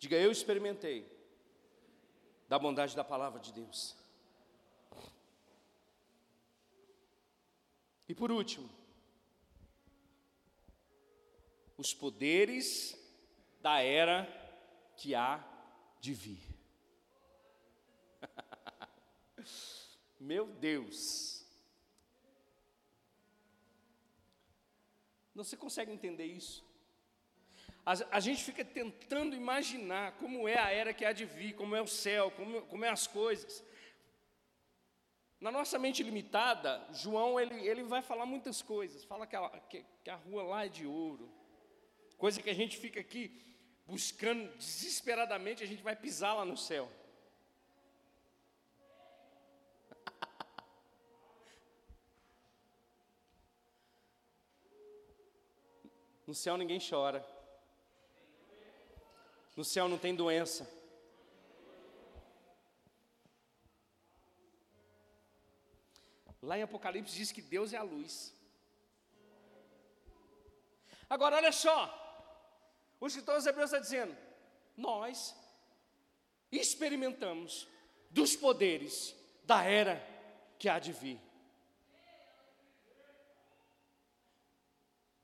Diga, 0.00 0.16
eu 0.16 0.32
experimentei 0.32 1.13
da 2.54 2.58
bondade 2.60 2.94
da 2.94 3.02
palavra 3.02 3.40
de 3.40 3.52
Deus. 3.52 3.96
E 8.08 8.14
por 8.14 8.30
último, 8.30 8.70
os 11.76 11.92
poderes 11.92 12.96
da 13.60 13.80
era 13.80 14.28
que 14.96 15.16
há 15.16 15.44
de 15.98 16.14
vir. 16.14 16.38
Meu 20.20 20.46
Deus. 20.46 21.44
Você 25.34 25.56
consegue 25.56 25.90
entender 25.90 26.26
isso? 26.26 26.64
A, 27.86 27.92
a, 28.16 28.20
gente 28.20 28.42
fica 28.42 28.64
tentando 28.64 29.36
imaginar 29.36 30.12
como 30.12 30.48
é 30.48 30.58
a 30.58 30.70
era 30.70 30.94
que 30.94 31.04
há 31.04 31.12
de 31.12 31.26
vir, 31.26 31.54
como 31.54 31.76
é 31.76 31.82
o 31.82 31.86
céu, 31.86 32.30
como, 32.30 32.62
como 32.62 32.84
é 32.84 32.88
as 32.88 33.06
coisas. 33.06 33.62
Na 35.38 35.52
nossa 35.52 35.78
mente 35.78 36.02
limitada, 36.02 36.82
João 36.92 37.38
ele, 37.38 37.54
ele 37.68 37.82
vai 37.82 38.00
falar 38.00 38.24
muitas 38.24 38.62
coisas. 38.62 39.04
Fala 39.04 39.26
que 39.26 39.36
a, 39.36 39.48
que, 39.68 39.84
que 40.02 40.08
a 40.08 40.16
rua 40.16 40.42
lá 40.44 40.64
é 40.64 40.68
de 40.68 40.86
ouro. 40.86 41.30
Coisa 42.16 42.40
que 42.40 42.48
a 42.48 42.54
gente 42.54 42.78
fica 42.78 43.00
aqui 43.00 43.44
buscando 43.86 44.48
desesperadamente, 44.56 45.62
a 45.62 45.66
gente 45.66 45.82
vai 45.82 45.94
pisar 45.94 46.32
lá 46.34 46.44
no 46.46 46.56
céu. 46.56 46.90
No 56.26 56.32
céu 56.32 56.56
ninguém 56.56 56.80
chora. 56.80 57.33
No 59.56 59.64
céu 59.64 59.88
não 59.88 59.98
tem 59.98 60.14
doença. 60.14 60.68
Lá 66.42 66.58
em 66.58 66.62
Apocalipse 66.62 67.14
diz 67.14 67.32
que 67.32 67.40
Deus 67.40 67.72
é 67.72 67.76
a 67.76 67.82
luz. 67.82 68.34
Agora 71.08 71.36
olha 71.36 71.52
só, 71.52 71.78
o 73.00 73.06
escritor 73.06 73.36
dos 73.36 73.46
Hebreus 73.46 73.70
está 73.70 73.78
dizendo: 73.78 74.16
nós 74.76 75.34
experimentamos 76.50 77.68
dos 78.10 78.36
poderes 78.36 79.14
da 79.44 79.62
era 79.62 80.02
que 80.58 80.68
há 80.68 80.78
de 80.78 80.92
vir. 80.92 81.20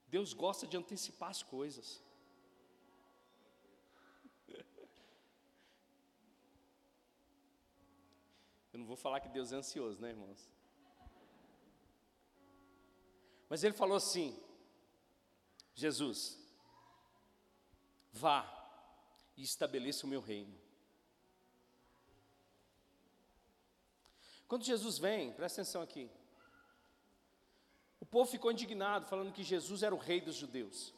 Deus 0.07 0.33
gosta 0.33 0.67
de 0.67 0.77
antecipar 0.77 1.31
as 1.31 1.43
coisas. 1.43 2.03
Não 8.79 8.87
vou 8.87 8.97
falar 8.97 9.21
que 9.21 9.29
Deus 9.29 9.53
é 9.53 9.57
ansioso, 9.57 10.01
né, 10.01 10.11
irmãos? 10.11 10.49
Mas 13.49 13.65
ele 13.65 13.75
falou 13.75 13.97
assim: 13.97 14.41
Jesus, 15.75 16.39
vá 18.13 18.49
e 19.37 19.43
estabeleça 19.43 20.07
o 20.07 20.09
meu 20.09 20.21
reino. 20.21 20.57
Quando 24.47 24.65
Jesus 24.65 24.99
vem, 24.99 25.33
presta 25.33 25.63
atenção 25.63 25.83
aqui. 25.83 26.11
O 28.01 28.07
povo 28.07 28.31
ficou 28.31 28.51
indignado, 28.51 29.07
falando 29.07 29.33
que 29.33 29.45
Jesus 29.45 29.83
era 29.83 29.95
o 29.95 29.99
rei 29.99 30.21
dos 30.21 30.35
judeus. 30.35 30.93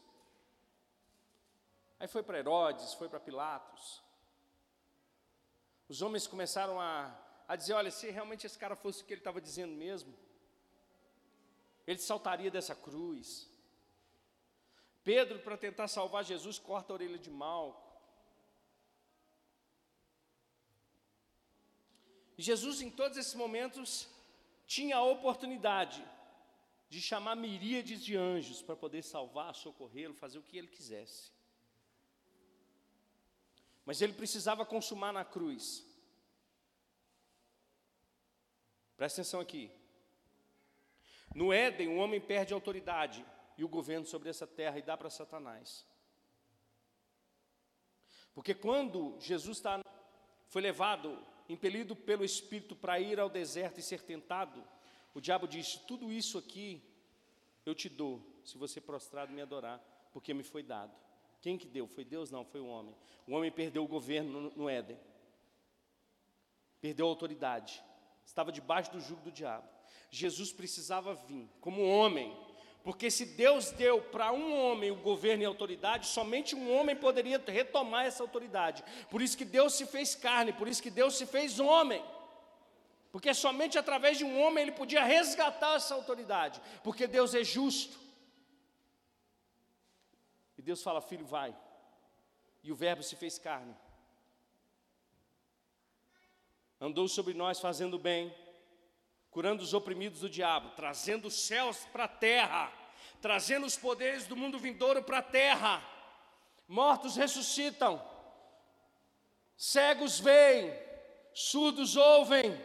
Aí 2.01 2.09
foi 2.09 2.23
para 2.23 2.39
Herodes, 2.39 2.95
foi 2.95 3.09
para 3.09 3.21
Pilatos. 3.21 4.03
Os 5.89 6.01
homens 6.01 6.27
começaram 6.27 6.81
a 6.81 7.15
a 7.49 7.57
dizer: 7.57 7.75
olha, 7.75 7.91
se 7.91 8.11
realmente 8.11 8.47
esse 8.47 8.59
cara 8.59 8.77
fosse 8.77 9.03
o 9.03 9.07
que 9.07 9.13
ele 9.13 9.21
estava 9.21 9.41
dizendo 9.41 9.75
mesmo, 9.75 10.15
ele 11.87 11.99
saltaria 11.99 12.51
dessa 12.51 12.75
cruz. 12.75 13.49
Pedro, 15.05 15.41
para 15.41 15.57
tentar 15.57 15.89
salvar 15.89 16.25
Jesus, 16.25 16.59
corta 16.59 16.93
a 16.93 16.95
orelha 16.95 17.19
de 17.19 17.31
Malco. 17.31 17.91
Jesus, 22.39 22.81
em 22.81 22.91
todos 22.91 23.19
esses 23.19 23.35
momentos, 23.35 24.09
tinha 24.67 24.97
a 24.97 25.05
oportunidade 25.05 26.05
de 26.89 27.01
chamar 27.01 27.37
miríades 27.37 28.05
de 28.05 28.17
anjos 28.17 28.63
para 28.63 28.77
poder 28.77 29.03
salvar, 29.03 29.55
socorrê-lo, 29.55 30.15
fazer 30.15 30.39
o 30.39 30.43
que 30.43 30.57
ele 30.57 30.69
quisesse. 30.69 31.33
Mas 33.85 34.01
ele 34.01 34.13
precisava 34.13 34.65
consumar 34.65 35.13
na 35.13 35.25
cruz 35.25 35.85
Presta 39.03 39.21
atenção 39.21 39.41
aqui. 39.41 39.69
No 41.35 41.53
Éden, 41.53 41.89
o 41.89 41.97
homem 41.97 42.21
perde 42.21 42.55
a 42.55 42.57
autoridade 42.57 43.27
e 43.59 43.65
o 43.65 43.69
governo 43.69 44.07
sobre 44.07 44.31
essa 44.31 44.47
terra 44.47 44.79
e 44.79 44.83
dá 44.83 44.97
para 44.97 45.11
Satanás. 45.11 45.85
Porque 48.33 48.55
quando 48.55 49.19
Jesus 49.19 49.57
está, 49.59 49.83
foi 50.47 50.63
levado, 50.63 51.19
impelido 51.49 51.97
pelo 51.97 52.25
Espírito 52.25 52.77
para 52.77 53.01
ir 53.01 53.19
ao 53.19 53.29
deserto 53.29 53.81
e 53.81 53.83
ser 53.83 54.03
tentado, 54.03 54.63
o 55.13 55.21
diabo 55.21 55.49
disse: 55.49 55.81
Tudo 55.81 56.13
isso 56.13 56.39
aqui 56.39 56.81
eu 57.67 57.75
te 57.75 57.89
dou, 57.89 58.25
se 58.45 58.57
você 58.57 58.81
prostrado 58.81 59.33
me 59.33 59.43
adorar, 59.43 59.81
porque 60.13 60.33
me 60.33 60.45
foi 60.45 60.63
dado. 60.63 60.97
Quem 61.41 61.59
que 61.59 61.67
deu? 61.67 61.89
Foi 61.89 62.05
Deus? 62.05 62.31
Não, 62.31 62.45
foi 62.45 62.61
o 62.61 62.69
homem. 62.69 62.95
O 63.27 63.33
homem 63.33 63.51
perdeu 63.51 63.83
o 63.83 63.89
governo 63.89 64.43
no, 64.43 64.51
no 64.51 64.69
Éden, 64.69 64.97
perdeu 66.81 67.07
a 67.07 67.09
autoridade 67.09 67.83
estava 68.25 68.53
debaixo 68.53 68.93
do 68.93 69.01
jugo 69.01 69.23
do 69.23 69.33
diabo. 69.33 69.69
Jesus 70.11 70.53
precisava 70.53 71.15
vir 71.15 71.49
como 71.61 71.87
homem, 71.87 72.37
porque 72.85 73.11
se 73.11 73.25
Deus 73.25 73.71
deu 73.71 74.01
para 74.01 74.33
um 74.33 74.55
homem 74.55 74.91
o 74.91 74.97
governo 74.97 75.43
e 75.43 75.47
a 75.47 75.49
autoridade, 75.49 76.07
somente 76.07 76.55
um 76.55 76.75
homem 76.77 76.95
poderia 76.95 77.43
retomar 77.47 78.07
essa 78.07 78.23
autoridade. 78.23 78.85
Por 79.11 79.23
isso 79.23 79.39
que 79.39 79.45
Deus 79.45 79.75
se 79.75 79.87
fez 79.87 80.15
carne, 80.15 80.53
por 80.53 80.69
isso 80.69 80.83
que 80.83 80.91
Deus 80.91 81.17
se 81.17 81.25
fez 81.25 81.59
homem. 81.61 82.05
Porque 83.11 83.33
somente 83.33 83.79
através 83.79 84.19
de 84.19 84.25
um 84.25 84.41
homem 84.41 84.63
ele 84.63 84.73
podia 84.73 85.05
resgatar 85.05 85.77
essa 85.77 85.95
autoridade, 85.95 86.61
porque 86.83 87.07
Deus 87.07 87.35
é 87.35 87.45
justo. 87.45 87.99
E 90.59 90.63
Deus 90.63 90.83
fala: 90.83 91.01
Filho, 91.01 91.25
vai. 91.25 91.55
E 92.63 92.73
o 92.73 92.75
Verbo 92.75 93.03
se 93.03 93.17
fez 93.17 93.39
carne 93.39 93.75
andou 96.83 97.07
sobre 97.07 97.33
nós 97.33 97.61
fazendo 97.61 97.97
bem, 97.97 98.35
curando 99.31 99.63
os 99.63 99.73
oprimidos 99.73 100.19
do 100.19 100.29
diabo, 100.29 100.71
trazendo 100.71 101.29
os 101.29 101.35
céus 101.35 101.87
para 101.93 102.05
a 102.05 102.09
terra, 102.09 102.73
trazendo 103.21 103.65
os 103.65 103.77
poderes 103.77 104.27
do 104.27 104.37
mundo 104.37 104.59
vindouro 104.59 105.01
para 105.01 105.19
a 105.19 105.23
terra. 105.23 105.81
Mortos 106.67 107.15
ressuscitam, 107.15 108.03
cegos 109.57 110.19
veem, 110.19 110.77
surdos 111.33 111.95
ouvem, 111.95 112.61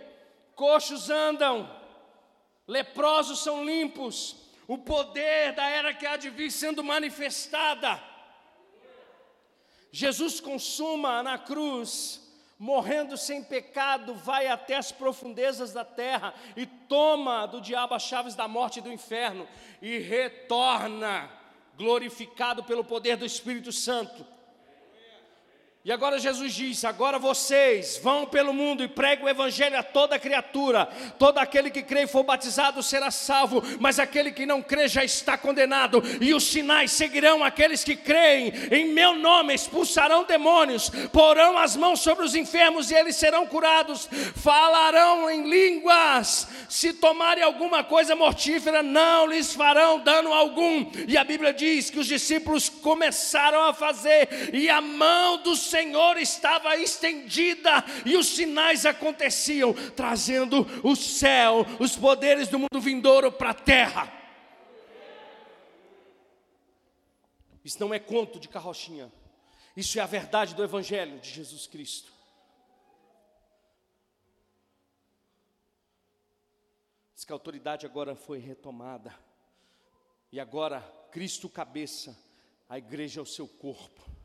coxos 0.55 1.11
andam, 1.11 1.69
leprosos 2.67 3.43
são 3.43 3.63
limpos, 3.63 4.35
o 4.67 4.79
poder 4.79 5.53
da 5.53 5.69
era 5.69 5.93
que 5.93 6.07
há 6.07 6.17
de 6.17 6.31
vir 6.31 6.49
sendo 6.49 6.83
manifestada. 6.83 8.01
Jesus 9.91 10.39
consuma 10.39 11.21
na 11.21 11.37
cruz 11.37 12.26
morrendo 12.59 13.15
sem 13.17 13.43
pecado, 13.43 14.15
vai 14.15 14.47
até 14.47 14.75
as 14.75 14.91
profundezas 14.91 15.73
da 15.73 15.85
terra 15.85 16.33
e 16.55 16.65
toma 16.65 17.45
do 17.45 17.61
diabo 17.61 17.93
as 17.93 18.03
chaves 18.03 18.35
da 18.35 18.47
morte 18.47 18.79
e 18.79 18.81
do 18.81 18.91
inferno 18.91 19.47
e 19.81 19.99
retorna 19.99 21.29
glorificado 21.77 22.63
pelo 22.63 22.83
poder 22.83 23.17
do 23.17 23.25
Espírito 23.25 23.71
Santo. 23.71 24.25
E 25.87 25.91
agora 25.93 26.19
Jesus 26.19 26.53
diz: 26.53 26.83
agora 26.83 27.17
vocês 27.17 27.97
vão 28.03 28.25
pelo 28.25 28.53
mundo 28.53 28.83
e 28.83 28.89
pregam 28.89 29.25
o 29.25 29.29
evangelho 29.29 29.79
a 29.79 29.81
toda 29.81 30.19
criatura. 30.19 30.85
Todo 31.17 31.37
aquele 31.37 31.69
que 31.69 31.81
crê 31.81 32.03
e 32.03 32.07
for 32.07 32.23
batizado 32.23 32.83
será 32.83 33.09
salvo, 33.09 33.63
mas 33.79 33.97
aquele 33.97 34.33
que 34.33 34.45
não 34.45 34.61
crê 34.61 34.89
já 34.89 35.01
está 35.05 35.37
condenado. 35.37 36.03
E 36.19 36.33
os 36.33 36.43
sinais 36.43 36.91
seguirão 36.91 37.41
aqueles 37.41 37.85
que 37.85 37.95
creem. 37.95 38.51
Em 38.69 38.93
meu 38.93 39.15
nome 39.15 39.53
expulsarão 39.53 40.25
demônios, 40.25 40.89
porão 41.13 41.57
as 41.57 41.77
mãos 41.77 42.01
sobre 42.01 42.25
os 42.25 42.35
enfermos 42.35 42.91
e 42.91 42.93
eles 42.93 43.15
serão 43.15 43.47
curados. 43.47 44.09
Falarão 44.35 45.29
em 45.29 45.49
línguas. 45.49 46.49
Se 46.67 46.91
tomarem 46.91 47.45
alguma 47.45 47.81
coisa 47.81 48.13
mortífera, 48.13 48.83
não 48.83 49.25
lhes 49.25 49.53
farão 49.53 49.99
dano 49.99 50.33
algum. 50.33 50.85
E 51.07 51.17
a 51.17 51.23
Bíblia 51.23 51.53
diz 51.53 51.89
que 51.89 51.99
os 51.99 52.07
discípulos 52.07 52.67
começaram 52.67 53.63
a 53.63 53.73
fazer 53.73 54.49
e 54.51 54.69
a 54.69 54.81
mão 54.81 55.37
do 55.37 55.55
Senhor 55.55 55.76
Senhor 55.77 56.17
estava 56.17 56.75
estendida 56.75 57.85
e 58.03 58.17
os 58.17 58.29
sinais 58.29 58.83
aconteciam, 58.83 59.73
trazendo 59.95 60.65
o 60.83 60.95
céu, 60.95 61.63
os 61.79 61.95
poderes 61.95 62.47
do 62.47 62.57
mundo 62.57 62.81
vindouro 62.81 63.31
para 63.31 63.51
a 63.51 63.53
terra. 63.53 64.11
Isso 67.63 67.79
não 67.79 67.93
é 67.93 67.99
conto 67.99 68.39
de 68.39 68.47
carrochinha, 68.47 69.11
isso 69.75 69.99
é 69.99 70.01
a 70.01 70.07
verdade 70.07 70.55
do 70.55 70.63
Evangelho 70.63 71.19
de 71.19 71.29
Jesus 71.29 71.67
Cristo. 71.67 72.11
Diz 77.13 77.23
que 77.23 77.31
a 77.31 77.35
autoridade 77.35 77.85
agora 77.85 78.15
foi 78.15 78.39
retomada, 78.39 79.13
e 80.31 80.39
agora 80.39 80.81
Cristo, 81.11 81.47
cabeça, 81.47 82.17
a 82.67 82.79
igreja 82.79 83.19
é 83.19 83.23
o 83.23 83.27
seu 83.27 83.47
corpo. 83.47 84.16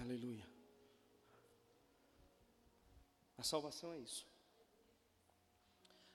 Aleluia. 0.00 0.46
A 3.36 3.42
salvação 3.42 3.92
é 3.92 3.98
isso. 3.98 4.26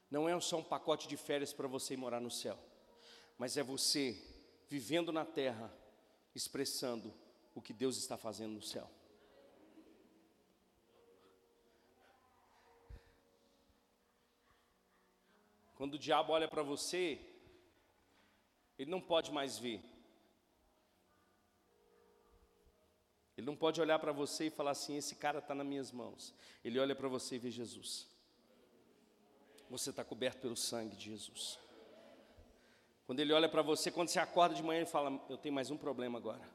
Não 0.09 0.27
é 0.29 0.39
só 0.39 0.57
um 0.57 0.63
pacote 0.63 1.05
de 1.07 1.17
férias 1.17 1.51
para 1.51 1.67
você 1.67 1.97
morar 1.97 2.21
no 2.21 2.31
céu, 2.31 2.57
mas 3.37 3.57
é 3.57 3.63
você 3.63 4.21
vivendo 4.69 5.11
na 5.11 5.25
terra, 5.25 5.69
expressando 6.33 7.13
o 7.53 7.61
que 7.61 7.73
Deus 7.73 7.97
está 7.97 8.17
fazendo 8.17 8.53
no 8.53 8.61
céu. 8.61 8.89
Quando 15.75 15.95
o 15.95 15.99
diabo 15.99 16.31
olha 16.31 16.47
para 16.47 16.63
você, 16.63 17.19
ele 18.79 18.89
não 18.89 19.01
pode 19.01 19.29
mais 19.31 19.57
ver 19.57 19.92
Ele 23.43 23.49
não 23.49 23.57
pode 23.57 23.81
olhar 23.81 23.99
para 23.99 24.13
você 24.13 24.45
e 24.45 24.49
falar 24.49 24.71
assim: 24.71 24.95
esse 24.95 25.15
cara 25.15 25.39
está 25.39 25.53
nas 25.53 25.67
minhas 25.67 25.91
mãos. 25.91 26.33
Ele 26.63 26.79
olha 26.79 26.95
para 26.95 27.09
você 27.09 27.35
e 27.35 27.37
vê 27.37 27.51
Jesus. 27.51 28.07
Você 29.69 29.89
está 29.89 30.01
coberto 30.01 30.39
pelo 30.39 30.55
sangue 30.55 30.95
de 30.95 31.09
Jesus. 31.09 31.59
Quando 33.05 33.19
ele 33.19 33.33
olha 33.33 33.49
para 33.49 33.61
você, 33.61 33.91
quando 33.91 34.07
você 34.07 34.17
acorda 34.17 34.55
de 34.55 34.63
manhã, 34.63 34.79
ele 34.79 34.89
fala: 34.89 35.21
Eu 35.29 35.37
tenho 35.37 35.53
mais 35.53 35.69
um 35.69 35.75
problema 35.75 36.17
agora. 36.17 36.49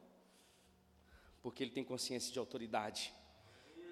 Porque 1.42 1.62
ele 1.62 1.72
tem 1.72 1.84
consciência 1.84 2.32
de 2.32 2.38
autoridade. 2.38 3.12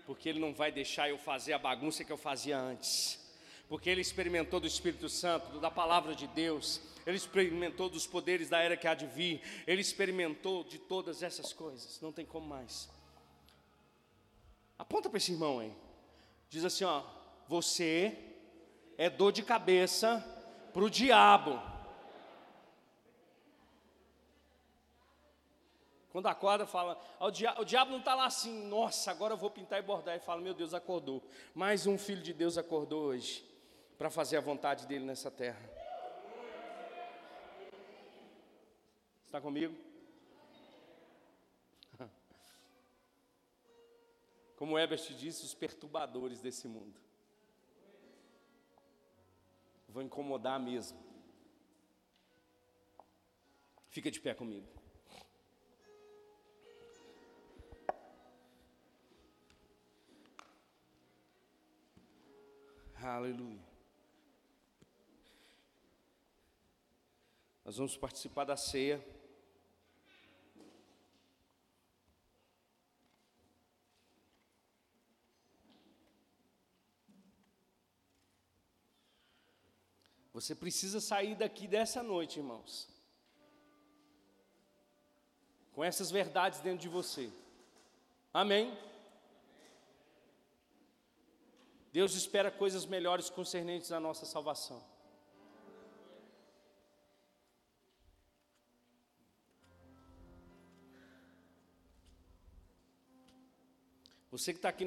Porque 0.07 0.27
ele 0.31 0.41
não 0.41 0.55
vai 0.55 0.73
deixar 0.73 1.11
eu 1.11 1.19
fazer 1.19 1.53
a 1.53 1.59
bagunça 1.59 2.03
que 2.03 2.11
eu 2.11 2.17
fazia 2.17 2.59
antes. 2.59 3.21
Porque 3.69 3.91
ele 3.91 4.01
experimentou 4.01 4.59
do 4.59 4.67
Espírito 4.67 5.11
Santo, 5.11 5.61
da 5.61 5.71
palavra 5.71 6.15
de 6.15 6.27
Deus. 6.29 6.81
Ele 7.07 7.17
experimentou 7.17 7.89
dos 7.89 8.07
poderes 8.07 8.49
da 8.49 8.59
era 8.59 8.77
que 8.77 8.89
há 8.89 8.95
de 8.95 9.07
vir. 9.07 9.41
Ele 9.65 9.81
experimentou 9.81 10.65
de 10.65 10.79
todas 10.79 11.23
essas 11.23 11.53
coisas. 11.53 12.01
Não 12.01 12.11
tem 12.11 12.27
como 12.27 12.49
mais. 12.49 12.91
Aponta 14.77 15.09
para 15.09 15.19
esse 15.19 15.31
irmão 15.31 15.61
aí. 15.61 15.73
Diz 16.51 16.65
assim: 16.65 16.85
ó, 16.85 17.05
você 17.47 18.19
é 18.99 19.09
dor 19.09 19.31
de 19.31 19.45
cabeça 19.45 20.19
para 20.73 20.83
o 20.83 20.91
diabo. 20.91 21.63
Quando 26.11 26.27
acorda, 26.29 26.67
fala, 26.67 26.99
o, 27.21 27.27
o 27.27 27.65
diabo 27.65 27.91
não 27.91 27.99
está 27.99 28.15
lá 28.15 28.25
assim, 28.25 28.67
nossa, 28.69 29.11
agora 29.11 29.35
eu 29.35 29.37
vou 29.37 29.51
pintar 29.51 29.79
e 29.79 29.83
bordar. 29.83 30.17
E 30.17 30.21
fala, 30.21 30.41
meu 30.41 30.55
Deus, 30.55 30.73
acordou. 30.73 31.23
Mais 31.55 31.87
um 31.87 31.99
filho 31.99 32.23
de 32.23 32.33
Deus 32.33 32.57
acordou 32.57 33.03
hoje 33.05 33.45
para 33.99 34.09
fazer 34.09 34.39
a 34.39 34.41
vontade 34.41 34.87
dele 34.87 35.05
nessa 35.05 35.31
terra. 35.31 35.76
Está 39.27 39.41
comigo? 39.41 39.77
Como 44.57 44.79
Ebert 44.79 45.13
disse, 45.15 45.45
os 45.45 45.53
perturbadores 45.53 46.41
desse 46.41 46.67
mundo. 46.67 46.99
Vou 49.89 50.03
incomodar 50.03 50.59
mesmo. 50.59 50.99
Fica 53.91 54.11
de 54.11 54.21
pé 54.21 54.33
comigo. 54.33 54.67
Aleluia. 63.03 63.65
Nós 67.65 67.77
vamos 67.77 67.97
participar 67.97 68.45
da 68.45 68.57
ceia. 68.57 69.16
Você 80.37 80.55
precisa 80.55 81.01
sair 81.01 81.35
daqui 81.35 81.67
dessa 81.67 82.03
noite, 82.03 82.39
irmãos, 82.41 82.87
com 85.73 85.83
essas 85.83 86.11
verdades 86.11 86.61
dentro 86.61 86.81
de 86.83 86.91
você. 86.91 87.33
Amém? 88.35 88.77
Deus 91.91 92.15
espera 92.15 92.51
coisas 92.51 92.85
melhores 92.85 93.31
concernentes 93.31 93.91
à 93.91 93.99
nossa 93.99 94.27
salvação. 94.27 94.85
Você 104.31 104.53
que 104.53 104.59
está 104.59 104.69
aqui 104.69 104.85